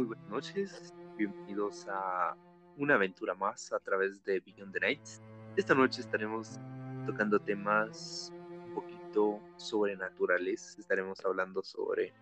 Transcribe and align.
Muy 0.00 0.06
buenas 0.06 0.28
noches. 0.30 0.94
Bienvenidos 1.18 1.86
a 1.86 2.34
una 2.78 2.94
aventura 2.94 3.34
más 3.34 3.70
a 3.70 3.78
través 3.80 4.24
de 4.24 4.40
Beyond 4.40 4.72
the 4.72 4.80
Nights. 4.80 5.20
Esta 5.58 5.74
noche 5.74 6.00
estaremos 6.00 6.58
tocando 7.04 7.38
temas 7.38 8.32
un 8.66 8.72
poquito 8.76 9.38
sobrenaturales. 9.58 10.78
Estaremos 10.78 11.22
hablando 11.22 11.62
sobre 11.62 12.14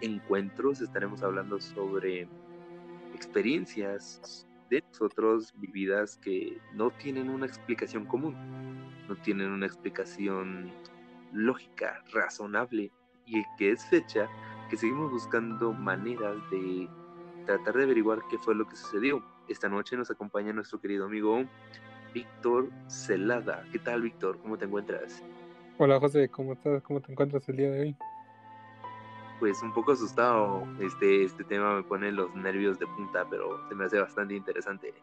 encuentros, 0.00 0.80
estaremos 0.80 1.24
hablando 1.24 1.58
sobre 1.60 2.28
experiencias 3.16 4.46
de 4.70 4.80
nosotros 4.92 5.52
vividas 5.56 6.16
que 6.18 6.56
no 6.72 6.92
tienen 6.92 7.30
una 7.30 7.46
explicación 7.46 8.04
común, 8.04 8.36
no 9.08 9.16
tienen 9.22 9.50
una 9.50 9.66
explicación 9.66 10.70
lógica, 11.32 12.04
razonable 12.12 12.92
y 13.26 13.42
que 13.58 13.72
es 13.72 13.84
fecha 13.86 14.28
que 14.68 14.76
seguimos 14.76 15.10
buscando 15.10 15.72
maneras 15.72 16.36
de 16.50 16.88
tratar 17.44 17.74
de 17.74 17.84
averiguar 17.84 18.20
qué 18.30 18.38
fue 18.38 18.54
lo 18.54 18.66
que 18.66 18.76
sucedió. 18.76 19.22
Esta 19.48 19.68
noche 19.68 19.96
nos 19.96 20.10
acompaña 20.10 20.52
nuestro 20.52 20.80
querido 20.80 21.06
amigo 21.06 21.44
Víctor 22.12 22.70
Celada. 22.88 23.64
¿Qué 23.70 23.78
tal, 23.78 24.02
Víctor? 24.02 24.38
¿Cómo 24.38 24.58
te 24.58 24.64
encuentras? 24.64 25.22
Hola, 25.78 26.00
José, 26.00 26.28
¿cómo 26.28 26.54
estás? 26.54 26.82
¿Cómo 26.82 27.00
te 27.00 27.12
encuentras 27.12 27.48
el 27.48 27.56
día 27.56 27.70
de 27.70 27.80
hoy? 27.80 27.96
Pues 29.38 29.62
un 29.62 29.72
poco 29.72 29.92
asustado. 29.92 30.66
Este, 30.80 31.24
este 31.24 31.44
tema 31.44 31.76
me 31.76 31.82
pone 31.82 32.10
los 32.10 32.34
nervios 32.34 32.78
de 32.78 32.86
punta, 32.86 33.26
pero 33.30 33.68
se 33.68 33.74
me 33.74 33.84
hace 33.84 34.00
bastante 34.00 34.34
interesante. 34.34 34.94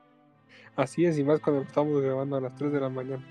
Así 0.76 1.05
es, 1.05 1.18
y 1.18 1.23
más 1.23 1.40
cuando 1.40 1.62
estamos 1.62 2.02
grabando 2.02 2.35
a 2.35 2.41
las 2.41 2.55
3 2.55 2.73
de 2.73 2.80
la 2.80 2.90
mañana. 2.90 3.23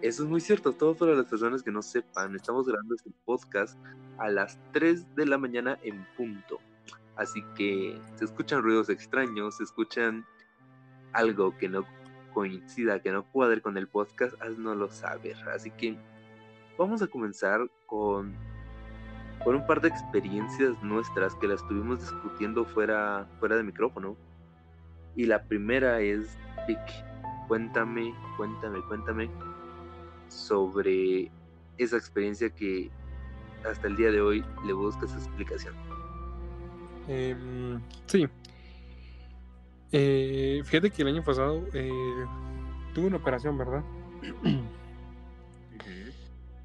Eso 0.00 0.22
es 0.22 0.28
muy 0.28 0.40
cierto, 0.40 0.72
todo 0.72 0.94
para 0.94 1.14
las 1.14 1.26
personas 1.26 1.60
que 1.60 1.72
no 1.72 1.82
sepan, 1.82 2.36
estamos 2.36 2.68
grabando 2.68 2.94
este 2.94 3.10
podcast 3.24 3.76
a 4.18 4.28
las 4.28 4.56
3 4.72 5.16
de 5.16 5.26
la 5.26 5.38
mañana 5.38 5.76
en 5.82 6.06
punto. 6.16 6.60
Así 7.16 7.42
que 7.56 8.00
se 8.14 8.26
escuchan 8.26 8.62
ruidos 8.62 8.90
extraños, 8.90 9.56
se 9.56 9.64
escuchan 9.64 10.24
algo 11.12 11.56
que 11.58 11.68
no 11.68 11.84
coincida, 12.32 13.02
que 13.02 13.10
no 13.10 13.24
cuadre 13.24 13.60
con 13.60 13.76
el 13.76 13.88
podcast, 13.88 14.40
haznoslo 14.40 14.88
saber. 14.88 15.36
Así 15.48 15.72
que 15.72 15.98
vamos 16.78 17.02
a 17.02 17.08
comenzar 17.08 17.68
con, 17.86 18.36
con 19.42 19.56
un 19.56 19.66
par 19.66 19.80
de 19.80 19.88
experiencias 19.88 20.80
nuestras 20.80 21.34
que 21.34 21.48
las 21.48 21.60
estuvimos 21.60 21.98
discutiendo 21.98 22.64
fuera, 22.64 23.28
fuera 23.40 23.56
de 23.56 23.64
micrófono. 23.64 24.16
Y 25.16 25.24
la 25.24 25.42
primera 25.42 26.00
es, 26.00 26.38
Vic, 26.68 26.78
cuéntame, 27.48 28.14
cuéntame, 28.36 28.80
cuéntame 28.82 29.47
sobre 30.28 31.30
esa 31.78 31.96
experiencia 31.96 32.50
que 32.50 32.90
hasta 33.68 33.86
el 33.86 33.96
día 33.96 34.10
de 34.10 34.20
hoy 34.20 34.44
le 34.66 34.72
buscas 34.72 35.12
explicación. 35.14 35.74
Em, 37.08 37.80
sí. 38.06 38.28
Eh, 39.92 40.60
fíjate 40.64 40.90
que 40.90 41.02
el 41.02 41.08
año 41.08 41.24
pasado 41.24 41.64
eh, 41.72 42.26
tuve 42.94 43.06
una 43.06 43.16
operación, 43.16 43.56
¿verdad? 43.56 43.82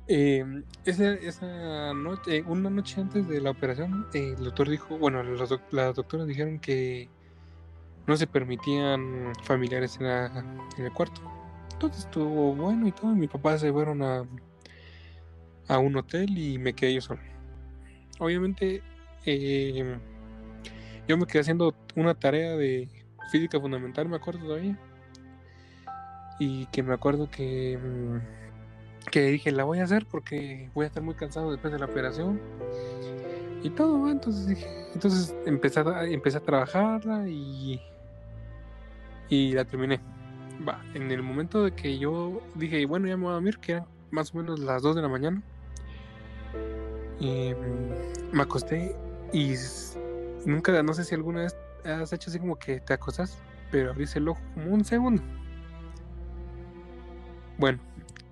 Em, 0.05 0.63
esa, 0.83 1.93
noche, 1.93 2.43
una 2.45 2.69
noche 2.69 2.99
antes 2.99 3.25
de 3.25 3.39
la 3.39 3.51
operación, 3.51 4.05
el 4.13 4.35
doctor 4.35 4.69
dijo, 4.69 4.97
bueno, 4.97 5.23
las, 5.23 5.49
doctoras 5.95 6.27
dijeron 6.27 6.59
que 6.59 7.07
no 8.05 8.17
se 8.17 8.27
permitían 8.27 9.31
familiares 9.43 9.97
en, 10.01 10.07
en 10.07 10.85
el 10.85 10.91
cuarto. 10.91 11.21
Entonces 11.83 12.05
estuvo 12.05 12.55
bueno 12.55 12.87
y 12.87 12.93
todo. 12.93 13.13
Mi 13.13 13.27
papá 13.27 13.57
se 13.57 13.69
fueron 13.69 14.01
a, 14.01 14.23
a 15.67 15.77
un 15.79 15.97
hotel 15.97 16.37
y 16.37 16.57
me 16.57 16.73
quedé 16.73 16.93
yo 16.93 17.01
solo. 17.01 17.19
Obviamente, 18.19 18.81
eh, 19.25 19.97
yo 21.05 21.17
me 21.17 21.25
quedé 21.25 21.41
haciendo 21.41 21.75
una 21.95 22.13
tarea 22.13 22.55
de 22.55 22.87
física 23.33 23.59
fundamental, 23.59 24.07
me 24.07 24.15
acuerdo 24.15 24.45
todavía. 24.45 24.79
Y 26.39 26.67
que 26.67 26.83
me 26.83 26.93
acuerdo 26.93 27.29
que, 27.29 27.77
mm, 27.77 29.09
que 29.11 29.25
dije, 29.25 29.51
la 29.51 29.65
voy 29.65 29.79
a 29.79 29.83
hacer 29.83 30.05
porque 30.05 30.69
voy 30.73 30.85
a 30.85 30.87
estar 30.87 31.03
muy 31.03 31.15
cansado 31.15 31.51
después 31.51 31.73
de 31.73 31.79
la 31.79 31.85
operación. 31.87 32.39
Y 33.61 33.69
todo, 33.71 34.09
entonces 34.09 34.47
dije, 34.47 34.67
entonces 34.93 35.35
empecé 35.45 35.81
a, 35.81 36.37
a 36.37 36.39
trabajarla 36.39 37.27
y, 37.27 37.81
y 39.27 39.51
la 39.51 39.65
terminé. 39.65 39.99
Va, 40.67 40.79
en 40.93 41.11
el 41.11 41.23
momento 41.23 41.63
de 41.63 41.71
que 41.71 41.97
yo 41.97 42.41
dije, 42.55 42.85
bueno, 42.85 43.07
ya 43.07 43.17
me 43.17 43.23
voy 43.23 43.31
a 43.31 43.33
dormir, 43.35 43.57
que 43.57 43.73
eran 43.73 43.85
más 44.11 44.33
o 44.33 44.37
menos 44.37 44.59
las 44.59 44.81
2 44.81 44.95
de 44.95 45.01
la 45.01 45.09
mañana, 45.09 45.41
mm, 47.19 48.35
me 48.35 48.41
acosté 48.41 48.95
y 49.33 49.55
nunca, 50.45 50.83
no 50.83 50.93
sé 50.93 51.03
si 51.03 51.15
alguna 51.15 51.41
vez 51.41 51.55
has 51.83 52.13
hecho 52.13 52.29
así 52.29 52.39
como 52.39 52.57
que 52.57 52.79
te 52.79 52.93
acostas, 52.93 53.39
pero 53.71 53.91
abrís 53.91 54.15
el 54.15 54.27
ojo 54.27 54.39
como 54.53 54.73
un 54.73 54.85
segundo. 54.85 55.21
Bueno, 57.57 57.79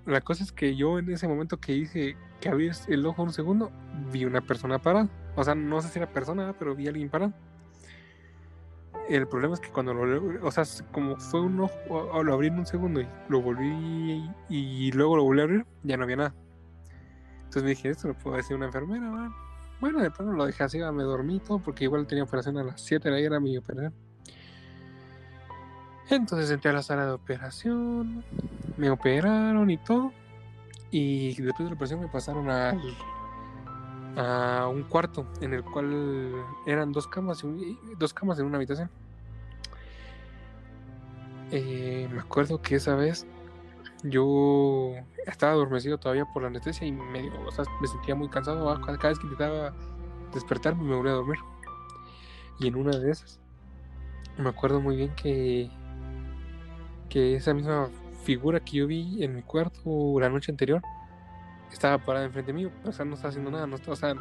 la 0.06 0.22
cosa 0.22 0.44
es 0.44 0.52
que 0.52 0.76
yo 0.76 1.00
en 1.00 1.12
ese 1.12 1.28
momento 1.28 1.58
que 1.60 1.74
dije 1.74 2.16
que 2.40 2.50
abrí 2.50 2.70
el 2.88 3.06
ojo 3.06 3.24
un 3.24 3.34
segundo, 3.34 3.72
vi 4.12 4.26
una 4.26 4.42
persona 4.42 4.80
parada. 4.80 5.08
O 5.36 5.44
sea, 5.44 5.56
no 5.56 5.82
sé 5.82 5.90
si 5.90 6.00
era 6.00 6.12
persona, 6.12 6.54
pero 6.58 6.76
vi 6.76 6.88
a 6.88 6.90
alguien 6.90 7.10
parado. 7.10 7.34
El 9.10 9.28
problema 9.28 9.56
es 9.56 9.60
que 9.60 9.70
cuando 9.70 9.94
lo, 9.94 10.46
o 10.46 10.52
sea, 10.52 10.64
como 10.92 11.18
fue 11.18 11.42
un 11.42 11.60
ojo, 11.62 12.24
lo 12.24 12.34
abrí 12.34 12.48
en 12.48 12.60
un 12.60 12.66
segundo 12.66 13.02
y 13.02 13.08
lo 13.28 13.42
volví 13.42 14.30
y, 14.50 14.92
luego 14.92 15.18
lo 15.18 15.24
volví 15.24 15.42
a 15.42 15.44
abrir, 15.44 15.66
ya 15.84 15.98
no 15.98 16.04
había 16.04 16.16
nada. 16.18 16.36
Entonces 17.38 17.64
me 17.64 17.70
dije, 17.72 17.90
esto 17.90 18.08
lo 18.08 18.14
puedo 18.14 18.38
decir 18.38 18.56
una 18.56 18.68
enfermera, 18.68 19.34
Bueno, 19.82 20.00
de 20.00 20.12
pronto 20.12 20.34
lo 20.34 20.46
dejé 20.46 20.64
así, 20.64 20.80
me 20.80 21.04
dormí 21.04 21.40
todo, 21.40 21.60
porque 21.60 21.84
igual 21.84 22.08
tenía 22.08 22.24
operación 22.24 22.58
a 22.58 22.64
las 22.64 22.82
7 22.82 23.10
de 23.10 23.16
la 23.16 23.20
era 23.20 23.40
mi 23.40 23.58
operación. 23.58 23.94
Entonces 26.10 26.52
entré 26.52 26.72
a 26.72 26.74
la 26.74 26.84
sala 26.84 27.06
de 27.06 27.12
operación, 27.12 28.24
me 28.78 28.90
operaron 28.90 29.70
y 29.70 29.78
todo. 29.78 30.12
Y 30.92 31.42
después 31.42 31.60
de 31.60 31.70
la 31.70 31.76
operación 31.76 32.02
me 32.02 32.08
pasaron 32.08 32.50
a, 32.50 32.74
a 34.18 34.68
un 34.68 34.84
cuarto 34.84 35.26
en 35.42 35.54
el 35.54 35.64
cual 35.64 36.34
eran 36.66 36.92
dos 36.92 37.08
camas, 37.08 37.44
dos 37.98 38.14
camas 38.14 38.40
en 38.40 38.46
una 38.46 38.58
habitación. 38.58 38.90
Eh, 41.52 42.08
me 42.12 42.20
acuerdo 42.20 42.62
que 42.62 42.76
esa 42.76 42.96
vez 42.96 43.28
yo 44.04 44.94
estaba 45.26 45.52
adormecido 45.52 45.98
todavía 45.98 46.26
por 46.26 46.42
la 46.42 46.48
anestesia 46.48 46.88
y 46.88 46.92
me 46.92 47.30
sentía 47.92 48.16
muy 48.16 48.30
cansado. 48.30 48.70
Ah, 48.70 48.82
cada 48.82 49.10
vez 49.10 49.20
que 49.20 49.26
intentaba 49.26 49.74
despertarme 50.34 50.84
me 50.84 50.96
volvía 50.96 51.12
a 51.12 51.16
dormir. 51.16 51.40
Y 52.60 52.68
en 52.68 52.76
una 52.76 52.98
de 52.98 53.12
esas, 53.12 53.40
me 54.38 54.50
acuerdo 54.50 54.80
muy 54.80 54.96
bien 54.96 55.14
que, 55.16 55.70
que 57.10 57.36
esa 57.36 57.54
misma 57.54 57.90
figura 58.24 58.60
que 58.60 58.78
yo 58.78 58.88
vi 58.88 59.24
en 59.24 59.36
mi 59.36 59.42
cuarto 59.42 60.20
la 60.20 60.30
noche 60.30 60.52
anterior 60.52 60.82
estaba 61.74 61.98
parada 61.98 62.26
enfrente 62.26 62.54
mío, 62.54 62.72
o 62.86 62.92
sea, 62.92 63.06
no 63.06 63.16
estaba 63.16 63.30
haciendo 63.30 63.52
nada, 63.52 63.68
no, 63.68 63.78
o 63.86 63.96
sea, 63.96 64.14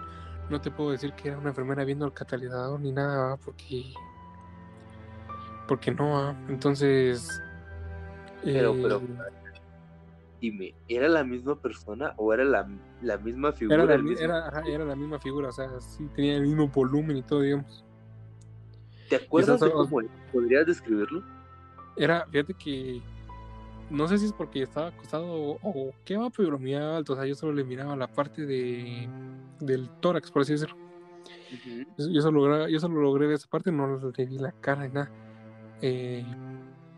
no 0.49 0.61
te 0.61 0.71
puedo 0.71 0.91
decir 0.91 1.13
que 1.15 1.29
era 1.29 1.39
una 1.39 1.51
enfermera 1.51 1.85
viendo 1.85 2.07
el 2.07 2.13
catalizador 2.13 2.81
ni 2.81 2.93
nada, 2.93 3.37
porque 3.37 3.93
porque 5.69 5.93
no, 5.93 6.31
entonces 6.49 7.41
pero, 8.43 8.75
pero 8.75 8.97
eh, 8.99 9.41
dime, 10.41 10.75
¿era 10.89 11.09
la 11.09 11.25
misma 11.25 11.61
persona 11.61 12.15
o 12.17 12.33
era 12.33 12.45
la, 12.45 12.69
la 13.03 13.19
misma 13.19 13.53
figura? 13.53 13.85
Era 13.85 13.97
la, 13.97 14.13
era, 14.21 14.63
era 14.67 14.85
la 14.85 14.97
misma 14.97 15.19
figura, 15.19 15.49
o 15.49 15.53
sea, 15.53 15.69
sí 15.81 16.09
tenía 16.15 16.37
el 16.37 16.43
mismo 16.43 16.69
volumen 16.69 17.19
y 17.19 17.23
todo, 17.23 17.43
digamos. 17.43 17.85
¿Te 19.09 19.17
acuerdas 19.17 19.61
de 19.61 19.71
cómo 19.71 20.01
podrías 20.33 20.67
describirlo? 20.67 21.23
Era, 21.97 22.27
fíjate 22.31 22.55
que 22.55 23.03
no 23.91 24.09
sé 24.09 24.19
si 24.19 24.27
es 24.27 24.33
porque 24.33 24.63
estaba 24.63 24.89
acostado 24.89 25.27
o, 25.63 25.93
qué 26.05 26.17
va, 26.17 26.31
pero 26.31 26.59
miraba 26.59 26.97
alto. 26.97 27.13
O 27.15 27.17
sea, 27.17 27.27
yo 27.27 27.35
solo 27.35 27.53
le 27.53 27.65
miraba 27.65 27.97
la 27.97 28.07
parte 28.07 28.47
de, 28.47 29.09
del 29.61 29.91
tórax, 30.01 30.31
por 30.31 30.43
así 30.43 30.53
decirlo. 30.53 30.77
yo, 31.99 32.23
solo 32.23 32.47
logré, 32.47 32.73
yo 32.73 32.81
solo 32.81 33.01
logré 33.01 33.27
ver 33.27 33.37
esa 33.37 33.49
parte, 33.49 33.73
no 33.73 33.99
le 34.17 34.27
vi 34.27 34.39
la 34.39 34.53
cara 34.53 34.87
ni 34.87 34.95
nada. 34.95 35.11
Eh, 35.83 36.25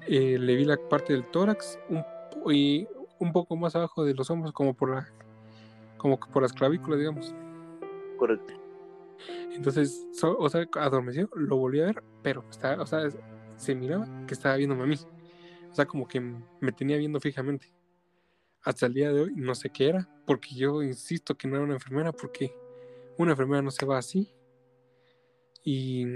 eh, 0.06 0.38
le 0.38 0.56
vi 0.56 0.64
la 0.64 0.76
parte 0.76 1.12
del 1.12 1.24
tórax 1.26 1.78
un, 1.88 2.04
y 2.52 2.86
un 3.18 3.32
poco 3.32 3.56
más 3.56 3.74
abajo 3.76 4.04
de 4.04 4.14
los 4.14 4.28
hombros, 4.30 4.52
como 4.52 4.74
por 4.74 4.90
la 4.90 5.08
como 5.96 6.18
por 6.18 6.42
las 6.42 6.52
clavículas, 6.52 6.98
digamos. 6.98 7.34
Correcto. 8.18 8.54
Entonces, 9.52 10.04
o 10.20 10.48
sea, 10.48 10.66
adormeció, 10.74 11.30
lo 11.34 11.56
volví 11.56 11.80
a 11.80 11.86
ver, 11.86 12.02
pero 12.22 12.44
está, 12.50 12.80
o 12.80 12.86
sea, 12.86 13.08
se 13.56 13.74
miraba 13.76 14.08
que 14.26 14.34
estaba 14.34 14.56
viéndome 14.56 14.82
a 14.82 14.86
mí. 14.86 14.96
O 15.72 15.74
sea, 15.74 15.86
como 15.86 16.06
que 16.06 16.20
me 16.20 16.72
tenía 16.72 16.98
viendo 16.98 17.18
fijamente. 17.18 17.72
Hasta 18.62 18.86
el 18.86 18.94
día 18.94 19.12
de 19.12 19.22
hoy 19.22 19.32
no 19.34 19.54
sé 19.54 19.70
qué 19.70 19.88
era, 19.88 20.08
porque 20.26 20.54
yo 20.54 20.82
insisto 20.82 21.34
que 21.34 21.48
no 21.48 21.56
era 21.56 21.64
una 21.64 21.74
enfermera, 21.74 22.12
porque 22.12 22.54
una 23.18 23.32
enfermera 23.32 23.62
no 23.62 23.70
se 23.70 23.86
va 23.86 23.98
así. 23.98 24.32
Y. 25.64 26.06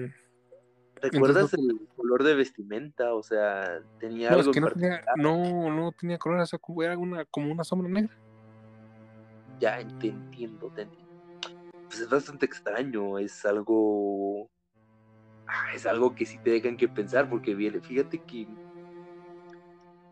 ¿Recuerdas 0.96 1.52
el 1.54 1.88
color 1.96 2.22
de 2.22 2.34
vestimenta? 2.34 3.14
O 3.14 3.22
sea, 3.22 3.82
tenía 3.98 4.30
no, 4.30 4.38
algo. 4.38 4.52
que 4.52 4.60
no, 4.60 4.70
tenía, 4.70 5.04
no, 5.16 5.70
no 5.70 5.92
tenía 5.92 6.18
color, 6.18 6.40
o 6.40 6.46
sea, 6.46 6.58
era 6.82 6.98
una, 6.98 7.24
como 7.24 7.50
una 7.50 7.64
sombra 7.64 7.88
negra. 7.88 8.16
Ya 9.58 9.78
te 9.98 10.08
entiendo, 10.08 10.70
te 10.74 10.82
entiendo. 10.82 11.06
Pues 11.88 12.00
es 12.00 12.08
bastante 12.08 12.46
extraño, 12.46 13.18
es 13.18 13.44
algo 13.44 14.50
ah, 15.46 15.74
es 15.74 15.86
algo 15.86 16.14
que 16.14 16.26
sí 16.26 16.38
te 16.38 16.50
dejan 16.50 16.76
que 16.76 16.88
pensar, 16.88 17.28
porque 17.28 17.54
viene, 17.54 17.80
fíjate 17.80 18.18
que, 18.18 18.46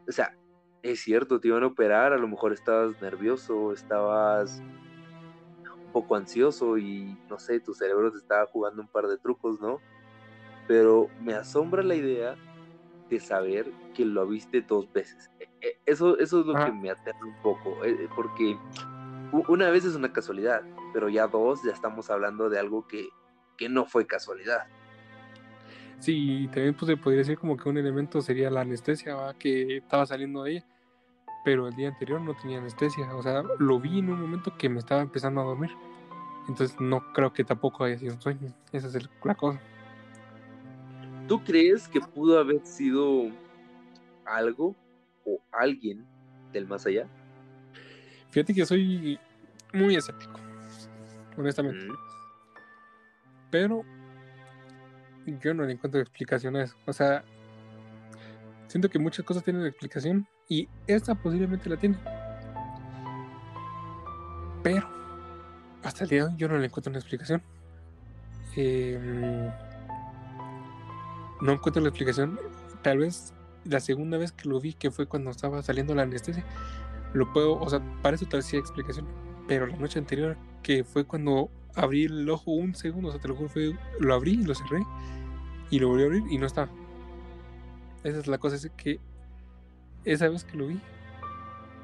o 0.09 0.13
sea, 0.13 0.37
es 0.83 1.01
cierto, 1.01 1.41
te 1.41 1.49
iban 1.49 1.63
a 1.63 1.69
operar, 1.69 2.13
a 2.13 2.19
lo 2.19 2.29
mejor 2.29 2.53
estabas 2.53 3.01
nervioso, 3.01 3.73
estabas 3.73 4.61
un 5.87 5.93
poco 5.93 6.17
ansioso 6.17 6.77
y 6.77 7.19
no 7.31 7.39
sé, 7.39 7.61
tu 7.61 7.73
cerebro 7.75 8.13
te 8.13 8.19
estaba 8.19 8.47
jugando 8.47 8.83
un 8.83 8.89
par 8.89 9.07
de 9.07 9.17
trucos, 9.19 9.61
¿no? 9.61 9.81
Pero 10.67 11.09
me 11.21 11.35
asombra 11.35 11.83
la 11.83 11.95
idea 11.95 12.37
de 13.11 13.21
saber 13.21 13.71
que 13.95 14.05
lo 14.05 14.27
viste 14.27 14.61
dos 14.63 14.91
veces. 14.93 15.31
E, 15.41 15.49
e, 15.61 15.79
eso, 15.87 16.19
eso 16.19 16.41
es 16.41 16.47
lo 16.47 16.55
que 16.55 16.61
Ah. 16.61 16.73
me 16.73 16.91
aterra 16.91 17.19
un 17.23 17.41
poco, 17.43 17.85
eh, 17.85 18.09
porque 18.15 18.57
una 19.49 19.71
vez 19.71 19.85
es 19.85 19.95
una 19.95 20.13
casualidad, 20.13 20.63
pero 20.93 21.09
ya 21.09 21.27
dos 21.29 21.63
ya 21.65 21.73
estamos 21.73 22.11
hablando 22.11 22.49
de 22.51 22.59
algo 22.59 22.87
que, 22.87 23.09
que 23.57 23.69
no 23.69 23.85
fue 23.87 24.07
casualidad. 24.07 24.67
Sí, 26.01 26.47
también 26.53 26.75
pues, 26.75 26.87
se 26.89 26.97
podría 26.97 27.21
decir 27.21 27.39
como 27.39 27.57
que 27.57 27.69
un 27.69 27.79
elemento 27.79 28.21
sería 28.21 28.51
la 28.51 28.61
anestesia, 28.61 29.15
¿va? 29.15 29.35
que 29.35 29.79
estaba 29.79 30.05
saliendo 30.05 30.43
de 30.43 30.53
ella, 30.53 30.67
pero 31.45 31.69
el 31.69 31.75
día 31.77 31.89
anterior 31.89 32.21
no 32.21 32.35
tenía 32.35 32.59
anestesia, 32.59 33.15
o 33.15 33.23
sea, 33.23 33.43
lo 33.59 33.81
vi 33.81 33.99
en 34.01 34.11
un 34.11 34.21
momento 34.21 34.53
que 34.59 34.69
me 34.69 34.79
estaba 34.81 35.01
empezando 35.01 35.41
a 35.41 35.45
dormir, 35.45 35.71
entonces 36.49 36.79
no 36.79 37.13
creo 37.13 37.33
que 37.33 37.45
tampoco 37.45 37.85
haya 37.85 37.99
sido 37.99 38.15
un 38.15 38.21
sueño, 38.21 38.53
esa 38.73 38.89
es 38.89 38.95
el- 38.97 39.09
la 39.25 39.35
cosa. 39.35 39.61
¿Tú 41.27 41.43
crees 41.43 41.89
que 41.89 42.01
pudo 42.01 42.39
haber 42.39 42.65
sido 42.67 43.31
algo 44.27 44.75
o 45.25 45.39
alguien 45.53 46.05
del 46.53 46.67
más 46.67 46.85
allá? 46.87 47.07
Fíjate 48.31 48.53
que 48.53 48.67
soy 48.67 49.19
muy 49.73 49.95
escéptico, 49.97 50.39
honestamente, 51.39 51.87
Mm, 51.87 51.95
pero 53.51 53.85
yo 55.41 55.55
no 55.55 55.65
le 55.65 55.73
encuentro 55.73 56.01
eso, 56.01 56.77
o 56.87 56.93
sea, 56.93 57.25
siento 58.67 58.89
que 58.89 58.99
muchas 58.99 59.25
cosas 59.25 59.45
tienen 59.45 59.65
explicación 59.67 60.27
y 60.49 60.69
esta 60.87 61.15
posiblemente 61.15 61.69
la 61.71 61.77
tiene. 61.77 61.99
Pero 64.63 64.89
hasta 65.83 66.05
el 66.05 66.11
día 66.11 66.25
de 66.25 66.31
hoy 66.31 66.37
yo 66.37 66.49
no 66.49 66.59
le 66.59 66.67
encuentro 66.67 66.91
una 66.91 66.99
explicación. 66.99 67.43
Eh, 68.57 69.51
no 71.41 71.53
encuentro 71.53 71.83
la 71.83 71.89
explicación. 71.89 72.39
Tal 72.83 72.99
vez 72.99 73.35
la 73.65 73.81
segunda 73.81 74.19
vez 74.19 74.33
que 74.33 74.49
lo 74.49 74.61
vi, 74.61 74.75
que 74.75 74.91
fue 74.91 75.07
cuando 75.07 75.31
estaba 75.31 75.63
saliendo 75.63 75.95
la 75.95 76.03
anestesia, 76.03 76.45
lo 77.13 77.33
puedo, 77.33 77.59
o 77.59 77.69
sea, 77.69 77.81
para 78.03 78.17
eso 78.17 78.27
tal 78.27 78.39
vez 78.39 78.47
sí 78.47 78.57
hay 78.57 78.61
explicación. 78.61 79.07
Pero 79.47 79.67
la 79.67 79.77
noche 79.77 79.99
anterior, 79.99 80.37
que 80.65 80.83
fue 80.83 81.05
cuando 81.05 81.49
abrí 81.77 82.07
el 82.07 82.29
ojo 82.29 82.51
un 82.51 82.75
segundo, 82.75 83.11
o 83.11 83.13
sea, 83.13 83.21
te 83.21 83.29
lo 83.29 83.37
juro, 83.37 83.49
fue, 83.49 83.79
lo 84.01 84.15
abrí, 84.15 84.37
lo 84.39 84.55
cerré 84.55 84.83
y 85.71 85.79
lo 85.79 85.89
volví 85.89 86.03
a 86.03 86.07
abrir 86.07 86.25
y 86.29 86.39
no 86.39 86.47
estaba. 86.47 86.69
Esa 88.03 88.19
es 88.19 88.27
la 88.27 88.39
cosa, 88.39 88.57
es 88.57 88.69
que 88.77 88.99
esa 90.05 90.29
vez 90.29 90.45
que 90.45 90.57
lo 90.57 90.67
vi, 90.67 90.81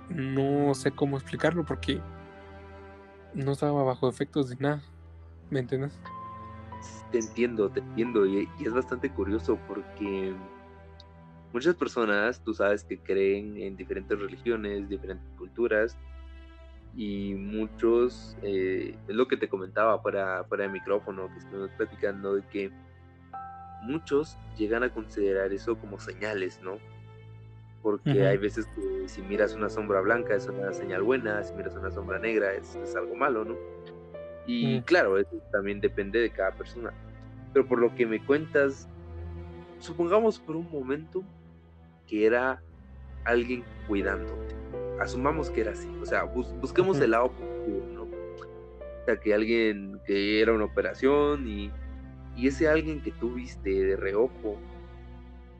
no 0.09 0.75
sé 0.75 0.91
cómo 0.91 1.17
explicarlo 1.17 1.65
porque 1.65 2.01
no 3.35 3.53
estaba 3.53 3.85
bajo 3.85 4.09
efectos 4.09 4.49
de 4.49 4.57
nada. 4.57 4.83
¿Me 5.51 5.61
entiendes? 5.61 5.93
Te 7.13 7.19
entiendo, 7.19 7.71
te 7.71 7.81
entiendo. 7.81 8.27
Y, 8.27 8.49
y 8.59 8.67
es 8.67 8.73
bastante 8.73 9.11
curioso 9.11 9.59
porque 9.67 10.35
muchas 11.53 11.75
personas, 11.75 12.43
tú 12.43 12.55
sabes, 12.55 12.85
que 12.85 12.99
creen 12.99 13.57
en 13.57 13.77
diferentes 13.77 14.19
religiones, 14.19 14.89
diferentes 14.89 15.29
culturas. 15.37 15.97
Y 16.97 17.35
muchos, 17.35 18.37
eh, 18.43 18.97
es 19.07 19.15
lo 19.15 19.29
que 19.29 19.37
te 19.37 19.49
comentaba 19.49 20.03
para, 20.03 20.45
para 20.45 20.65
el 20.65 20.73
micrófono, 20.73 21.29
que 21.33 21.39
estuvimos 21.39 21.71
platicando, 21.77 22.35
de 22.35 22.43
que 22.47 22.71
muchos 23.83 24.37
llegan 24.57 24.83
a 24.83 24.93
considerar 24.93 25.53
eso 25.53 25.79
como 25.79 25.99
señales, 26.01 26.61
¿no? 26.63 26.79
Porque 27.83 28.27
hay 28.27 28.37
veces 28.37 28.67
que 28.75 29.09
si 29.09 29.23
miras 29.23 29.55
una 29.55 29.71
sombra 29.71 30.01
blanca 30.01 30.35
es 30.35 30.47
una 30.49 30.73
señal 30.73 31.03
buena, 31.03 31.43
si 31.43 31.55
miras 31.55 31.75
una 31.77 31.91
sombra 31.91 32.19
negra 32.19 32.53
es, 32.53 32.75
es 32.77 32.95
algo 32.95 33.15
malo, 33.15 33.45
¿no? 33.45 33.57
Y 34.47 34.81
Mm. 34.81 34.83
claro, 34.83 35.19
eso 35.19 35.37
también 35.53 35.81
depende 35.81 36.19
de 36.19 36.31
cada 36.31 36.51
persona. 36.53 36.93
Pero 37.53 37.67
por 37.67 37.79
lo 37.79 37.95
que 37.95 38.05
me 38.05 38.25
cuentas, 38.25 38.89
supongamos 39.79 40.39
por 40.39 40.57
un 40.57 40.71
momento 40.71 41.23
que 42.07 42.27
era 42.27 42.61
alguien 43.25 43.65
cuidándote. 43.89 44.60
Asumamos 45.01 45.51
que 45.51 45.63
era 45.63 45.73
así. 45.73 45.89
O 46.01 46.07
sea, 46.07 46.25
bus- 46.25 46.55
busquemos 46.61 47.01
el 47.01 47.11
lado 47.13 47.33
positivo, 47.33 47.87
¿no? 47.95 48.03
O 48.03 49.05
sea, 49.07 49.19
que 49.19 49.35
alguien 49.35 50.01
que 50.07 50.41
era 50.41 50.53
una 50.53 50.65
operación 50.65 51.49
y, 51.49 51.71
y 52.37 52.47
ese 52.47 52.69
alguien 52.69 53.03
que 53.03 53.11
tú 53.13 53.35
viste 53.35 53.71
de 53.71 53.97
reojo 53.97 54.57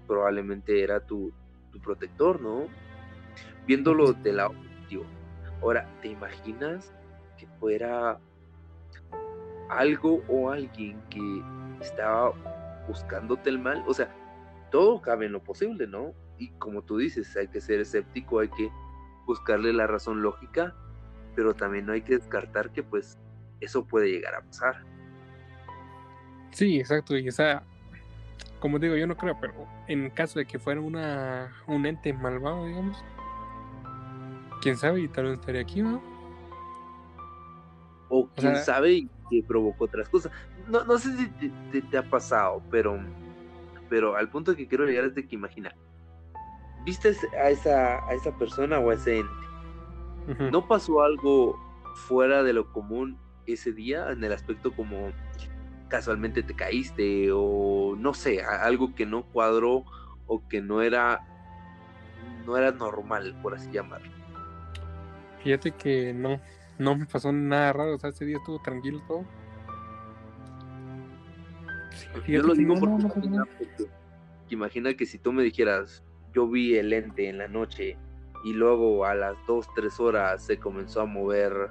probablemente 0.07 0.83
era 0.83 1.01
tu, 1.01 1.33
tu 1.73 1.81
protector, 1.81 2.41
¿no? 2.41 2.67
Viéndolo 3.67 4.13
del 4.13 4.37
lado 4.37 4.53
positivo. 4.53 5.05
Ahora, 5.63 5.89
¿te 6.03 6.09
imaginas 6.09 6.93
que 7.39 7.47
fuera 7.59 8.19
algo 9.69 10.23
o 10.29 10.51
alguien 10.51 11.01
que 11.11 11.43
estaba 11.81 12.33
buscándote 12.89 13.51
el 13.51 13.59
mal? 13.59 13.83
O 13.87 13.95
sea, 13.95 14.15
todo 14.71 15.01
cabe 15.01 15.27
en 15.27 15.33
lo 15.33 15.43
posible, 15.43 15.87
¿no? 15.87 16.13
Y 16.39 16.49
como 16.53 16.83
tú 16.83 16.99
dices, 16.99 17.37
hay 17.37 17.49
que 17.49 17.61
ser 17.61 17.81
escéptico, 17.81 18.41
hay 18.41 18.49
que 18.49 18.71
buscarle 19.31 19.73
la 19.73 19.87
razón 19.87 20.23
lógica, 20.23 20.75
pero 21.37 21.55
también 21.55 21.87
no 21.87 21.93
hay 21.93 22.03
que 22.03 22.17
descartar 22.19 22.71
que 22.73 22.83
pues 22.83 23.17
eso 23.61 23.87
puede 23.87 24.11
llegar 24.11 24.35
a 24.35 24.41
pasar. 24.43 24.83
Sí, 26.51 26.81
exacto. 26.81 27.17
Y 27.17 27.29
esa, 27.29 27.63
como 28.59 28.81
digo, 28.81 28.97
yo 28.97 29.07
no 29.07 29.17
creo, 29.17 29.37
pero 29.41 29.55
en 29.87 30.11
caso 30.11 30.41
de 30.41 30.47
que 30.47 30.59
fuera 30.59 30.81
una 30.81 31.53
un 31.69 31.87
ente 31.87 32.13
malvado, 32.13 32.67
digamos, 32.67 33.05
quién 34.61 34.77
sabe, 34.77 35.01
y 35.03 35.09
tal 35.09 35.27
vez 35.27 35.35
estaría 35.39 35.61
aquí, 35.63 35.81
¿no? 35.81 36.03
O 38.09 38.29
quién 38.35 38.55
sea- 38.57 38.65
sabe 38.65 38.93
y 38.93 39.11
que 39.31 39.45
provocó 39.47 39.85
otras 39.85 40.09
cosas. 40.09 40.33
No, 40.67 40.85
no 40.85 40.99
sé 40.99 41.17
si 41.17 41.29
te, 41.29 41.51
te- 41.71 41.83
te 41.83 41.97
ha 41.99 42.03
pasado, 42.03 42.61
pero, 42.69 42.99
pero 43.89 44.17
al 44.17 44.29
punto 44.29 44.57
que 44.57 44.67
quiero 44.67 44.85
llegar 44.87 45.05
es 45.05 45.15
de 45.15 45.25
que 45.29 45.37
imagina, 45.37 45.73
viste 46.91 47.15
a 47.41 47.51
esa, 47.51 48.05
a 48.09 48.15
esa 48.15 48.37
persona 48.37 48.81
o 48.81 48.91
a 48.91 48.95
ese 48.95 49.21
ente. 49.21 50.51
¿no 50.51 50.67
pasó 50.67 51.03
algo 51.03 51.57
fuera 51.95 52.43
de 52.43 52.53
lo 52.53 52.73
común 52.73 53.19
ese 53.47 53.73
día 53.73 54.11
en 54.11 54.23
el 54.23 54.33
aspecto 54.33 54.73
como 54.73 55.11
casualmente 55.89 56.43
te 56.43 56.55
caíste 56.55 57.31
o 57.33 57.97
no 57.97 58.15
sé, 58.15 58.43
algo 58.43 58.95
que 58.95 59.07
no 59.07 59.25
cuadró 59.25 59.85
o 60.27 60.49
que 60.49 60.61
no 60.61 60.83
era 60.83 61.21
no 62.47 62.57
era 62.57 62.73
normal, 62.73 63.37
por 63.43 63.55
así 63.55 63.71
llamarlo. 63.71 64.11
Fíjate 65.43 65.73
que 65.73 66.13
no, 66.13 66.41
no 66.79 66.97
me 66.97 67.07
pasó 67.07 67.33
nada 67.33 67.73
raro, 67.73 67.95
o 67.95 67.99
sea, 67.99 68.11
ese 68.11 68.25
día 68.25 68.37
estuvo 68.39 68.61
tranquilo 68.61 69.01
todo. 69.07 69.25
Sí, 72.25 72.33
Yo 72.33 72.43
lo 72.43 72.55
digo 72.55 72.75
no, 72.75 72.81
porque, 72.81 73.29
no, 73.29 73.37
no 73.37 73.47
imagina 74.49 74.95
que 74.95 75.07
si 75.07 75.19
tú 75.19 75.33
me 75.33 75.43
dijeras, 75.43 76.05
yo 76.33 76.49
vi 76.49 76.77
el 76.77 76.93
ente 76.93 77.29
en 77.29 77.39
la 77.39 77.49
noche 77.49 77.97
y 78.45 78.53
luego 78.53 79.05
a 79.05 79.15
las 79.15 79.37
2, 79.47 79.67
3 79.75 80.01
horas 80.01 80.45
se 80.45 80.59
comenzó 80.59 81.03
a 81.03 81.07
mover, 81.07 81.71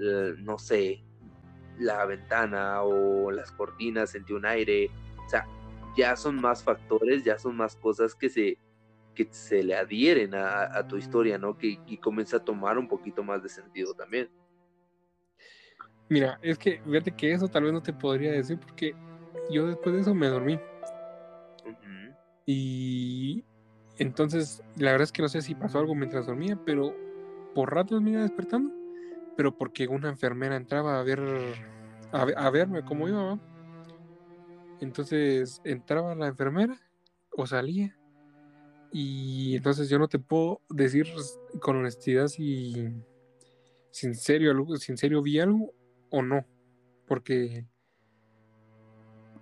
eh, 0.00 0.34
no 0.38 0.58
sé, 0.58 1.02
la 1.78 2.04
ventana 2.04 2.82
o 2.82 3.30
las 3.30 3.50
cortinas, 3.52 4.10
sentí 4.10 4.32
un 4.32 4.46
aire, 4.46 4.90
o 5.24 5.28
sea, 5.28 5.46
ya 5.96 6.16
son 6.16 6.40
más 6.40 6.62
factores, 6.62 7.24
ya 7.24 7.38
son 7.38 7.56
más 7.56 7.74
cosas 7.76 8.14
que 8.14 8.28
se, 8.28 8.58
que 9.14 9.28
se 9.30 9.62
le 9.62 9.74
adhieren 9.74 10.34
a, 10.34 10.64
a 10.64 10.86
tu 10.86 10.96
historia, 10.96 11.38
¿no? 11.38 11.56
Que, 11.56 11.78
y 11.86 11.96
comienza 11.98 12.36
a 12.36 12.44
tomar 12.44 12.78
un 12.78 12.86
poquito 12.86 13.22
más 13.22 13.42
de 13.42 13.48
sentido 13.48 13.94
también. 13.94 14.30
Mira, 16.08 16.38
es 16.42 16.58
que 16.58 16.80
fíjate 16.84 17.12
que 17.12 17.32
eso 17.32 17.48
tal 17.48 17.64
vez 17.64 17.72
no 17.72 17.82
te 17.82 17.92
podría 17.92 18.32
decir 18.32 18.58
porque 18.58 18.94
yo 19.48 19.66
después 19.66 19.94
de 19.94 20.00
eso 20.02 20.14
me 20.14 20.26
dormí. 20.26 20.54
Ujú. 21.64 22.14
Y 22.46 23.44
entonces, 24.00 24.62
la 24.76 24.92
verdad 24.92 25.04
es 25.04 25.12
que 25.12 25.22
no 25.22 25.28
sé 25.28 25.42
si 25.42 25.54
pasó 25.54 25.78
algo 25.78 25.94
mientras 25.94 26.26
dormía, 26.26 26.58
pero 26.64 26.92
por 27.54 27.72
ratos 27.72 28.00
me 28.02 28.10
iba 28.12 28.22
despertando, 28.22 28.70
pero 29.36 29.52
porque 29.52 29.86
una 29.86 30.08
enfermera 30.08 30.56
entraba 30.56 30.98
a 30.98 31.02
ver 31.02 31.20
a, 32.12 32.24
ve- 32.24 32.34
a 32.36 32.50
verme 32.50 32.82
cómo 32.82 33.08
iba, 33.08 33.22
¿va? 33.22 33.40
Entonces 34.80 35.60
entraba 35.64 36.14
la 36.14 36.28
enfermera 36.28 36.80
o 37.30 37.46
salía. 37.46 37.96
Y 38.92 39.54
entonces 39.56 39.88
yo 39.88 39.98
no 39.98 40.08
te 40.08 40.18
puedo 40.18 40.62
decir 40.68 41.06
con 41.60 41.76
honestidad 41.76 42.26
si, 42.28 42.72
si 43.90 44.06
en 44.06 44.14
serio, 44.14 44.50
algo- 44.50 44.76
serio 44.76 45.22
vi 45.22 45.38
algo 45.38 45.72
o 46.08 46.22
no. 46.22 46.44
Porque 47.06 47.66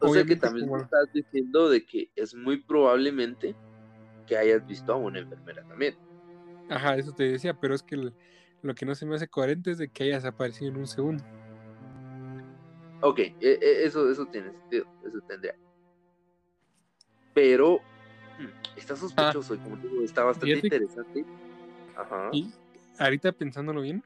O 0.00 0.12
sea 0.12 0.24
que 0.24 0.36
también 0.36 0.66
como- 0.68 0.82
estás 0.82 1.12
diciendo 1.12 1.68
de 1.68 1.84
que 1.86 2.10
es 2.14 2.34
muy 2.34 2.62
probablemente 2.62 3.54
que 4.28 4.36
hayas 4.36 4.66
visto 4.66 4.92
a 4.92 4.96
una 4.96 5.18
enfermera 5.20 5.62
también. 5.66 5.96
Ajá, 6.68 6.96
eso 6.96 7.12
te 7.12 7.24
decía, 7.24 7.54
pero 7.54 7.74
es 7.74 7.82
que 7.82 7.96
lo 7.96 8.74
que 8.74 8.84
no 8.86 8.94
se 8.94 9.06
me 9.06 9.14
hace 9.16 9.26
coherente 9.28 9.70
es 9.70 9.78
de 9.78 9.88
que 9.88 10.04
haya 10.04 10.16
desaparecido 10.16 10.70
en 10.70 10.76
un 10.78 10.86
segundo. 10.86 11.24
Ok, 13.00 13.18
e- 13.20 13.34
e- 13.40 13.84
eso, 13.84 14.10
eso 14.10 14.26
tiene 14.26 14.50
sentido, 14.50 14.84
eso 15.06 15.18
tendría. 15.26 15.54
pero 17.32 17.78
mm, 18.38 18.76
está 18.78 18.96
sospechoso 18.96 19.54
y 19.54 19.58
como 19.58 19.76
digo, 19.76 20.02
está 20.02 20.24
bastante 20.24 20.56
fíjate- 20.56 20.66
interesante. 20.76 21.24
Ajá. 21.96 22.30
Y 22.32 22.52
ahorita 22.98 23.30
pensándolo 23.32 23.80
bien, 23.82 24.02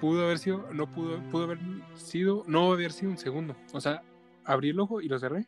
pudo 0.00 0.24
haber 0.24 0.38
sido, 0.38 0.66
no 0.72 0.90
pudo, 0.90 1.22
pudo 1.30 1.44
haber 1.44 1.58
sido, 1.96 2.44
no 2.46 2.72
haber 2.72 2.92
sido 2.92 3.10
un 3.10 3.18
segundo. 3.18 3.54
O 3.74 3.80
sea, 3.80 4.02
abrí 4.44 4.70
el 4.70 4.80
ojo 4.80 5.02
y 5.02 5.08
lo 5.08 5.18
cerré. 5.18 5.46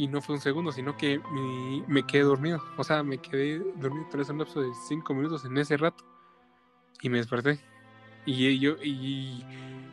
Y 0.00 0.08
no 0.08 0.22
fue 0.22 0.34
un 0.36 0.40
segundo, 0.40 0.72
sino 0.72 0.96
que 0.96 1.20
mi- 1.30 1.84
me 1.86 2.06
quedé 2.06 2.22
dormido. 2.22 2.62
O 2.78 2.84
sea, 2.84 3.02
me 3.02 3.18
quedé 3.18 3.58
dormido 3.76 4.06
vez 4.14 4.30
un 4.30 4.38
lapso 4.38 4.62
de 4.62 4.70
cinco 4.88 5.12
minutos 5.12 5.44
en 5.44 5.58
ese 5.58 5.76
rato. 5.76 6.02
Y 7.02 7.10
me 7.10 7.18
desperté. 7.18 7.60
Y 8.24 8.58
yo, 8.58 8.76
y 8.82 9.44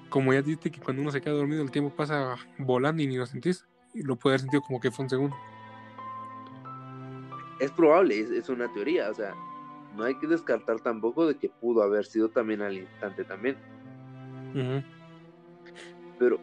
como 0.10 0.32
ya 0.32 0.42
dijiste 0.42 0.72
que 0.72 0.80
cuando 0.80 1.02
uno 1.02 1.12
se 1.12 1.20
queda 1.20 1.34
dormido 1.34 1.62
el 1.62 1.72
tiempo 1.72 1.94
pasa 1.94 2.38
volando 2.58 3.04
y 3.04 3.08
ni 3.08 3.18
lo 3.18 3.26
sentís, 3.26 3.68
y 3.94 4.02
lo 4.04 4.16
puede 4.16 4.36
haber 4.36 4.42
sentido 4.42 4.62
como 4.62 4.80
que 4.80 4.92
fue 4.92 5.04
un 5.04 5.10
segundo. 5.10 5.36
Es 7.60 7.72
probable, 7.72 8.18
es, 8.18 8.30
es 8.30 8.48
una 8.48 8.72
teoría, 8.72 9.10
o 9.10 9.14
sea, 9.14 9.34
no 9.98 10.04
hay 10.04 10.16
que 10.20 10.28
descartar 10.28 10.80
tampoco 10.80 11.26
de 11.28 11.36
que 11.38 11.50
pudo 11.50 11.84
haber 11.84 12.06
sido 12.06 12.30
también 12.30 12.62
al 12.62 12.78
instante 12.78 13.26
también. 13.26 13.58
Ujú. 14.54 14.82
pero 16.18 16.40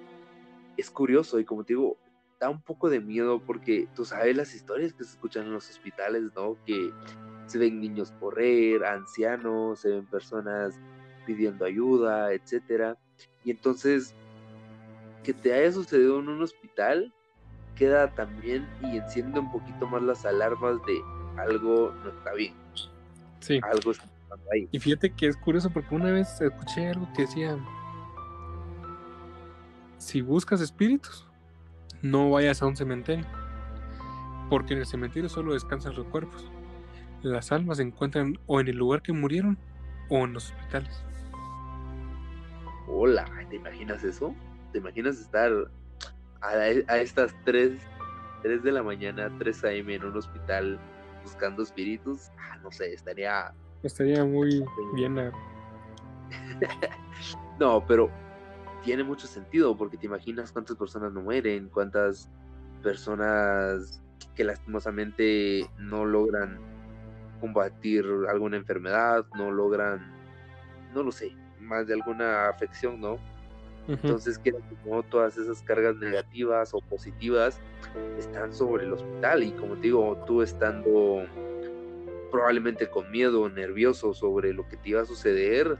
es 0.76 0.90
curioso 0.90 1.40
y 1.40 1.44
como 1.46 1.64
te 1.64 1.72
digo, 1.72 1.96
da 2.40 2.50
un 2.50 2.60
poco 2.60 2.90
de 2.90 3.00
miedo 3.00 3.40
porque 3.40 3.88
tú 3.94 4.04
sabes 4.04 4.36
las 4.36 4.54
historias 4.54 4.92
que 4.92 5.04
se 5.04 5.10
escuchan 5.12 5.44
en 5.46 5.52
los 5.52 5.68
hospitales, 5.70 6.22
¿no? 6.34 6.56
Que 6.66 6.90
se 7.46 7.58
ven 7.58 7.80
niños 7.80 8.12
correr, 8.20 8.84
ancianos, 8.84 9.80
se 9.80 9.90
ven 9.90 10.06
personas 10.06 10.78
pidiendo 11.26 11.64
ayuda, 11.64 12.32
etcétera. 12.32 12.96
Y 13.44 13.50
entonces, 13.50 14.14
que 15.22 15.32
te 15.32 15.52
haya 15.54 15.72
sucedido 15.72 16.18
en 16.20 16.28
un 16.28 16.42
hospital 16.42 17.12
queda 17.76 18.14
también 18.14 18.68
y 18.82 18.98
enciende 18.98 19.40
un 19.40 19.50
poquito 19.50 19.86
más 19.86 20.02
las 20.02 20.24
alarmas 20.24 20.76
de 20.86 21.00
algo 21.36 21.92
no 22.04 22.10
está 22.10 22.32
bien, 22.34 22.54
Sí. 23.40 23.58
algo 23.62 23.90
está 23.90 24.06
pasando 24.28 24.50
ahí. 24.52 24.68
Y 24.70 24.78
fíjate 24.78 25.10
que 25.12 25.26
es 25.26 25.36
curioso 25.36 25.70
porque 25.70 25.94
una 25.94 26.10
vez 26.12 26.40
escuché 26.40 26.88
algo 26.88 27.08
que 27.16 27.22
decía, 27.22 27.58
si 29.98 30.20
buscas 30.20 30.60
espíritus, 30.60 31.26
no 32.04 32.30
vayas 32.30 32.62
a 32.62 32.66
un 32.66 32.76
cementerio, 32.76 33.24
porque 34.50 34.74
en 34.74 34.80
el 34.80 34.86
cementerio 34.86 35.28
solo 35.28 35.54
descansan 35.54 35.96
los 35.96 36.06
cuerpos. 36.06 36.50
Las 37.22 37.50
almas 37.50 37.78
se 37.78 37.82
encuentran 37.84 38.38
o 38.46 38.60
en 38.60 38.68
el 38.68 38.76
lugar 38.76 39.00
que 39.02 39.12
murieron 39.12 39.56
o 40.10 40.18
en 40.24 40.34
los 40.34 40.50
hospitales. 40.52 41.02
Hola, 42.86 43.24
¿te 43.48 43.56
imaginas 43.56 44.04
eso? 44.04 44.34
¿Te 44.72 44.78
imaginas 44.78 45.18
estar 45.18 45.50
a, 46.42 46.48
a 46.48 46.98
estas 46.98 47.34
3, 47.44 47.72
3 48.42 48.62
de 48.62 48.72
la 48.72 48.82
mañana, 48.82 49.32
3 49.38 49.64
a.m. 49.64 49.94
en 49.94 50.04
un 50.04 50.16
hospital 50.16 50.78
buscando 51.22 51.62
espíritus? 51.62 52.30
Ah, 52.38 52.58
no 52.62 52.70
sé, 52.70 52.92
estaría... 52.92 53.52
Estaría 53.82 54.24
muy 54.24 54.62
bien. 54.94 55.18
eh, 55.18 55.30
No, 57.58 57.84
pero 57.86 58.10
tiene 58.84 59.02
mucho 59.02 59.26
sentido 59.26 59.76
porque 59.76 59.96
te 59.96 60.06
imaginas 60.06 60.52
cuántas 60.52 60.76
personas 60.76 61.12
no 61.12 61.22
mueren, 61.22 61.68
cuántas 61.70 62.28
personas 62.82 64.02
que 64.34 64.44
lastimosamente 64.44 65.68
no 65.78 66.04
logran 66.04 66.58
combatir 67.40 68.04
alguna 68.28 68.56
enfermedad, 68.56 69.24
no 69.36 69.50
logran, 69.50 70.12
no 70.94 71.02
lo 71.02 71.12
sé, 71.12 71.34
más 71.60 71.86
de 71.86 71.94
alguna 71.94 72.48
afección, 72.48 73.00
¿no? 73.00 73.18
Entonces, 73.86 74.38
que 74.38 74.54
como 74.82 75.02
todas 75.02 75.36
esas 75.36 75.62
cargas 75.62 75.96
negativas 75.96 76.72
o 76.72 76.80
positivas 76.80 77.60
están 78.18 78.54
sobre 78.54 78.84
el 78.84 78.94
hospital 78.94 79.42
y 79.42 79.50
como 79.52 79.74
te 79.74 79.82
digo, 79.82 80.22
tú 80.26 80.40
estando 80.40 81.26
probablemente 82.30 82.88
con 82.88 83.10
miedo, 83.10 83.48
nervioso 83.50 84.14
sobre 84.14 84.54
lo 84.54 84.66
que 84.68 84.78
te 84.78 84.90
iba 84.90 85.02
a 85.02 85.04
suceder, 85.04 85.76